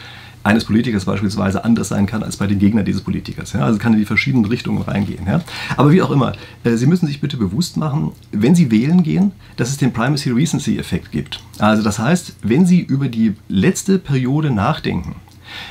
eines 0.44 0.66
Politikers 0.66 1.06
beispielsweise 1.06 1.64
anders 1.64 1.90
sein 1.90 2.06
kann 2.06 2.24
als 2.24 2.38
bei 2.38 2.48
den 2.48 2.60
Gegnern 2.60 2.86
dieses 2.86 3.02
Politikers. 3.02 3.54
Ja? 3.54 3.62
Also 3.62 3.80
kann 3.80 3.94
in 3.94 4.00
die 4.00 4.06
verschiedenen 4.06 4.46
Richtungen 4.46 4.82
reingehen. 4.82 5.26
Ja? 5.26 5.42
Aber 5.78 5.92
wie 5.92 6.02
auch 6.02 6.12
immer, 6.12 6.34
äh, 6.64 6.76
Sie 6.76 6.86
müssen 6.86 7.08
sich 7.08 7.22
bitte 7.22 7.38
bewusst 7.38 7.78
machen, 7.78 8.12
wenn 8.32 8.56
Sie 8.56 8.70
wählen 8.72 9.04
gehen, 9.04 9.32
dass 9.56 9.70
es 9.70 9.78
den 9.78 9.94
Primacy 9.94 10.32
Recency 10.32 10.77
Effekt 10.77 11.12
gibt. 11.12 11.42
Also 11.60 11.84
das 11.84 12.00
heißt, 12.00 12.36
wenn 12.44 12.66
Sie 12.66 12.82
über 12.82 13.08
die 13.08 13.36
letzte 13.48 14.00
Periode 14.00 14.51
nachdenken, 14.51 15.16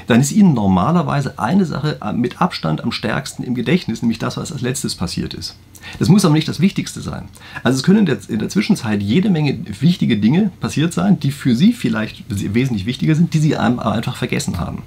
dann 0.07 0.21
ist 0.21 0.33
Ihnen 0.33 0.55
normalerweise 0.55 1.39
eine 1.39 1.65
Sache 1.65 1.99
mit 2.15 2.41
Abstand 2.41 2.83
am 2.83 2.93
stärksten 2.93 3.43
im 3.43 3.55
Gedächtnis, 3.55 4.03
nämlich 4.03 4.19
das, 4.19 4.37
was 4.37 4.53
als 4.53 4.61
letztes 4.61 4.95
passiert 4.95 5.35
ist. 5.35 5.57
Das 5.99 6.09
muss 6.09 6.25
aber 6.25 6.35
nicht 6.35 6.49
das 6.49 6.61
Wichtigste 6.61 7.01
sein. 7.01 7.29
Also 7.63 7.77
es 7.79 7.83
können 7.83 8.01
in 8.01 8.07
der, 8.07 8.19
in 8.29 8.39
der, 8.39 8.49
Zwischenzeit 8.49 9.03
jede 9.03 9.31
Menge 9.31 9.59
wichtige 9.81 10.17
Dinge 10.17 10.51
passiert 10.61 10.93
sein, 10.93 11.19
die 11.19 11.33
für 11.33 11.57
Sie 11.57 11.73
vielleicht 11.73 12.25
wesentlich 12.29 12.87
wichtiger 12.87 13.15
sind, 13.15 13.35
die 13.35 13.39
Sie 13.41 13.57
einfach 13.57 14.17
vergessen 14.17 14.59
haben. 14.59 14.83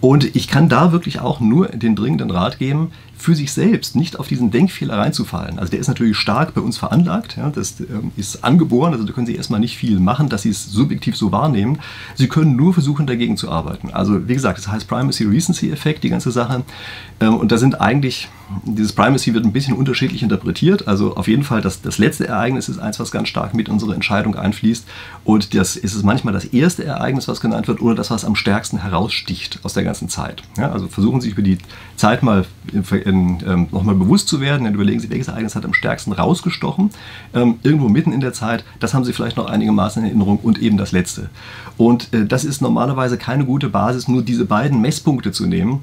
Und 0.00 0.34
ich 0.34 0.48
kann 0.48 0.68
da 0.68 0.92
wirklich 0.92 1.20
auch 1.20 1.40
nur 1.40 1.68
den 1.68 1.94
dringenden 1.94 2.30
Rat 2.30 2.58
geben, 2.58 2.92
für 3.20 3.34
sich 3.34 3.52
selbst 3.52 3.96
nicht 3.96 4.18
auf 4.18 4.28
diesen 4.28 4.50
Denkfehler 4.50 4.96
reinzufallen. 4.96 5.58
Also 5.58 5.70
der 5.70 5.80
ist 5.80 5.88
natürlich 5.88 6.16
stark 6.16 6.54
bei 6.54 6.62
uns 6.62 6.78
veranlagt, 6.78 7.36
ja, 7.36 7.50
das 7.50 7.78
ähm, 7.80 8.12
ist 8.16 8.42
angeboren, 8.42 8.94
also 8.94 9.04
da 9.04 9.12
können 9.12 9.26
Sie 9.26 9.36
erstmal 9.36 9.60
nicht 9.60 9.76
viel 9.76 10.00
machen, 10.00 10.30
dass 10.30 10.42
Sie 10.42 10.48
es 10.48 10.64
subjektiv 10.64 11.16
so 11.16 11.30
wahrnehmen. 11.30 11.80
Sie 12.14 12.28
können 12.28 12.56
nur 12.56 12.72
versuchen, 12.72 13.06
dagegen 13.06 13.36
zu 13.36 13.50
arbeiten. 13.50 13.90
Also 13.90 14.26
wie 14.26 14.34
gesagt, 14.34 14.58
das 14.58 14.68
heißt 14.68 14.88
Primacy 14.88 15.24
Recency 15.24 15.70
Effekt, 15.70 16.02
die 16.02 16.08
ganze 16.08 16.30
Sache. 16.30 16.64
Ähm, 17.20 17.34
und 17.34 17.52
da 17.52 17.58
sind 17.58 17.80
eigentlich, 17.80 18.28
dieses 18.64 18.92
Primacy 18.92 19.32
wird 19.34 19.44
ein 19.44 19.52
bisschen 19.52 19.76
unterschiedlich 19.76 20.22
interpretiert. 20.22 20.88
Also 20.88 21.16
auf 21.16 21.28
jeden 21.28 21.44
Fall, 21.44 21.60
das, 21.60 21.82
das 21.82 21.98
letzte 21.98 22.26
Ereignis 22.26 22.68
ist 22.68 22.78
eins, 22.78 22.98
was 22.98 23.10
ganz 23.10 23.28
stark 23.28 23.54
mit 23.54 23.68
unserer 23.68 23.94
Entscheidung 23.94 24.34
einfließt. 24.34 24.86
Und 25.24 25.54
das 25.54 25.76
ist 25.76 25.94
es 25.94 26.02
manchmal 26.02 26.34
das 26.34 26.46
erste 26.46 26.84
Ereignis, 26.84 27.28
was 27.28 27.40
genannt 27.40 27.68
wird, 27.68 27.80
oder 27.80 27.94
das, 27.94 28.10
was 28.10 28.24
am 28.24 28.34
stärksten 28.34 28.82
heraussticht 28.82 29.60
aus 29.62 29.74
der 29.74 29.84
ganzen 29.84 30.08
Zeit. 30.08 30.42
Ja, 30.58 30.72
also 30.72 30.88
versuchen 30.88 31.20
Sie 31.20 31.28
sich 31.28 31.38
über 31.38 31.42
die 31.42 31.58
Zeit 31.96 32.22
mal 32.22 32.44
ähm, 32.72 33.68
nochmal 33.70 33.94
bewusst 33.94 34.28
zu 34.28 34.40
werden. 34.40 34.64
Dann 34.64 34.74
überlegen 34.74 35.00
Sie, 35.00 35.10
welches 35.10 35.28
Ereignis 35.28 35.54
hat 35.54 35.64
am 35.64 35.74
stärksten 35.74 36.12
rausgestochen. 36.12 36.90
Ähm, 37.34 37.60
irgendwo 37.62 37.88
mitten 37.88 38.12
in 38.12 38.20
der 38.20 38.32
Zeit, 38.32 38.64
das 38.80 38.94
haben 38.94 39.04
Sie 39.04 39.12
vielleicht 39.12 39.36
noch 39.36 39.46
einigermaßen 39.46 40.02
in 40.02 40.08
Erinnerung 40.08 40.38
und 40.38 40.58
eben 40.58 40.76
das 40.76 40.92
letzte. 40.92 41.30
Und 41.76 42.12
äh, 42.12 42.26
das 42.26 42.44
ist 42.44 42.60
normalerweise 42.60 43.16
keine 43.16 43.44
gute 43.44 43.68
Basis, 43.68 44.08
nur 44.08 44.22
diese 44.22 44.44
beiden 44.44 44.80
Messpunkte 44.80 45.32
zu 45.32 45.46
nehmen 45.46 45.80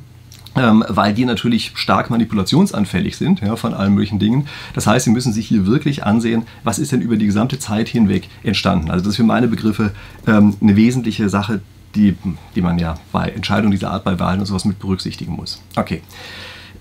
ähm, 0.55 0.83
weil 0.87 1.13
die 1.13 1.25
natürlich 1.25 1.71
stark 1.75 2.09
manipulationsanfällig 2.09 3.17
sind 3.17 3.41
ja, 3.41 3.55
von 3.55 3.73
allen 3.73 3.93
möglichen 3.93 4.19
Dingen. 4.19 4.47
Das 4.73 4.87
heißt, 4.87 5.05
Sie 5.05 5.11
müssen 5.11 5.33
sich 5.33 5.47
hier 5.47 5.65
wirklich 5.65 6.03
ansehen, 6.03 6.43
was 6.63 6.79
ist 6.79 6.91
denn 6.91 7.01
über 7.01 7.17
die 7.17 7.25
gesamte 7.25 7.59
Zeit 7.59 7.87
hinweg 7.89 8.27
entstanden. 8.43 8.89
Also 8.89 9.03
das 9.03 9.11
ist 9.11 9.17
für 9.17 9.23
meine 9.23 9.47
Begriffe 9.47 9.91
ähm, 10.25 10.55
eine 10.61 10.75
wesentliche 10.75 11.29
Sache, 11.29 11.61
die, 11.95 12.15
die 12.55 12.61
man 12.61 12.79
ja 12.79 12.97
bei 13.11 13.29
Entscheidungen 13.29 13.71
dieser 13.71 13.91
Art 13.91 14.03
bei 14.03 14.19
Wahlen 14.19 14.39
und 14.39 14.45
sowas 14.45 14.65
mit 14.65 14.79
berücksichtigen 14.79 15.33
muss. 15.33 15.61
Okay. 15.75 16.01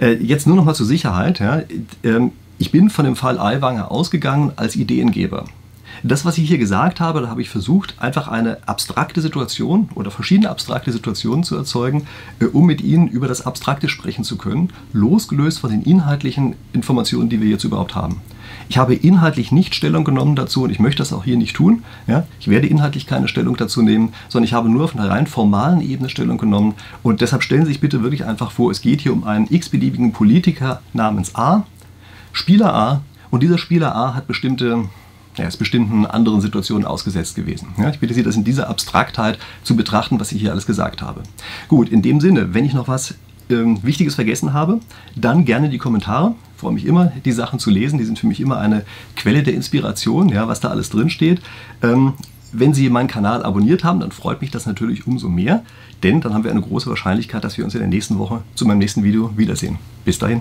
Äh, 0.00 0.14
jetzt 0.14 0.46
nur 0.46 0.56
noch 0.56 0.64
mal 0.64 0.74
zur 0.74 0.86
Sicherheit. 0.86 1.40
Ja. 1.40 1.62
Ähm, 2.02 2.32
ich 2.58 2.70
bin 2.70 2.90
von 2.90 3.04
dem 3.04 3.16
Fall 3.16 3.38
Aiwanger 3.38 3.90
ausgegangen 3.90 4.52
als 4.56 4.76
Ideengeber. 4.76 5.44
Das, 6.06 6.24
was 6.24 6.38
ich 6.38 6.46
hier 6.46 6.58
gesagt 6.58 7.00
habe, 7.00 7.20
da 7.20 7.28
habe 7.28 7.42
ich 7.42 7.50
versucht, 7.50 7.96
einfach 7.98 8.28
eine 8.28 8.58
abstrakte 8.68 9.20
Situation 9.20 9.88
oder 9.96 10.12
verschiedene 10.12 10.50
abstrakte 10.50 10.92
Situationen 10.92 11.42
zu 11.42 11.56
erzeugen, 11.56 12.06
äh, 12.38 12.44
um 12.44 12.64
mit 12.64 12.80
Ihnen 12.80 13.08
über 13.08 13.26
das 13.26 13.44
Abstrakte 13.44 13.88
sprechen 13.88 14.22
zu 14.22 14.38
können, 14.38 14.72
losgelöst 14.92 15.58
von 15.58 15.70
den 15.70 15.82
inhaltlichen 15.82 16.54
Informationen, 16.72 17.28
die 17.28 17.40
wir 17.40 17.48
jetzt 17.48 17.64
überhaupt 17.64 17.96
haben. 17.96 18.20
Ich 18.68 18.78
habe 18.78 18.94
inhaltlich 18.94 19.50
nicht 19.50 19.74
Stellung 19.74 20.04
genommen 20.04 20.36
dazu 20.36 20.62
und 20.62 20.70
ich 20.70 20.78
möchte 20.78 20.98
das 20.98 21.12
auch 21.12 21.24
hier 21.24 21.36
nicht 21.36 21.56
tun. 21.56 21.82
Ja? 22.06 22.24
Ich 22.38 22.46
werde 22.46 22.68
inhaltlich 22.68 23.08
keine 23.08 23.26
Stellung 23.26 23.56
dazu 23.56 23.82
nehmen, 23.82 24.12
sondern 24.28 24.46
ich 24.46 24.54
habe 24.54 24.68
nur 24.68 24.84
auf 24.84 24.94
einer 24.94 25.10
rein 25.10 25.26
formalen 25.26 25.80
Ebene 25.80 26.08
Stellung 26.08 26.38
genommen. 26.38 26.74
Und 27.02 27.20
deshalb 27.20 27.42
stellen 27.42 27.62
Sie 27.62 27.72
sich 27.72 27.80
bitte 27.80 28.04
wirklich 28.04 28.24
einfach 28.24 28.52
vor, 28.52 28.70
es 28.70 28.80
geht 28.80 29.00
hier 29.00 29.12
um 29.12 29.24
einen 29.24 29.48
x-beliebigen 29.50 30.12
Politiker 30.12 30.82
namens 30.92 31.34
A, 31.34 31.64
Spieler 32.32 32.72
A, 32.72 33.00
und 33.32 33.42
dieser 33.42 33.58
Spieler 33.58 33.96
A 33.96 34.14
hat 34.14 34.28
bestimmte 34.28 34.84
er 35.36 35.48
ist 35.48 35.56
bestimmten 35.56 36.06
anderen 36.06 36.40
Situationen 36.40 36.86
ausgesetzt 36.86 37.36
gewesen. 37.36 37.68
Ja, 37.78 37.90
ich 37.90 37.98
bitte 37.98 38.14
Sie, 38.14 38.22
das 38.22 38.36
in 38.36 38.44
dieser 38.44 38.68
Abstraktheit 38.68 39.38
zu 39.62 39.76
betrachten, 39.76 40.18
was 40.20 40.32
ich 40.32 40.40
hier 40.40 40.52
alles 40.52 40.66
gesagt 40.66 41.02
habe. 41.02 41.22
Gut, 41.68 41.88
in 41.88 42.02
dem 42.02 42.20
Sinne, 42.20 42.54
wenn 42.54 42.64
ich 42.64 42.74
noch 42.74 42.88
was 42.88 43.14
ähm, 43.50 43.82
Wichtiges 43.82 44.14
vergessen 44.14 44.52
habe, 44.52 44.80
dann 45.14 45.44
gerne 45.44 45.68
die 45.68 45.78
Kommentare. 45.78 46.34
Ich 46.54 46.60
freue 46.60 46.72
mich 46.72 46.86
immer, 46.86 47.12
die 47.24 47.32
Sachen 47.32 47.58
zu 47.58 47.70
lesen. 47.70 47.98
Die 47.98 48.04
sind 48.04 48.18
für 48.18 48.26
mich 48.26 48.40
immer 48.40 48.58
eine 48.58 48.84
Quelle 49.14 49.42
der 49.42 49.54
Inspiration, 49.54 50.28
ja, 50.28 50.48
was 50.48 50.60
da 50.60 50.68
alles 50.68 50.90
drin 50.90 51.10
steht. 51.10 51.40
Ähm, 51.82 52.14
wenn 52.52 52.72
Sie 52.72 52.88
meinen 52.88 53.08
Kanal 53.08 53.42
abonniert 53.42 53.84
haben, 53.84 54.00
dann 54.00 54.12
freut 54.12 54.40
mich 54.40 54.50
das 54.50 54.66
natürlich 54.66 55.06
umso 55.06 55.28
mehr, 55.28 55.62
denn 56.02 56.20
dann 56.20 56.32
haben 56.32 56.44
wir 56.44 56.50
eine 56.50 56.62
große 56.62 56.88
Wahrscheinlichkeit, 56.88 57.44
dass 57.44 57.58
wir 57.58 57.64
uns 57.64 57.74
in 57.74 57.80
der 57.80 57.88
nächsten 57.88 58.18
Woche 58.18 58.42
zu 58.54 58.66
meinem 58.66 58.78
nächsten 58.78 59.02
Video 59.04 59.36
wiedersehen. 59.36 59.78
Bis 60.04 60.18
dahin. 60.18 60.40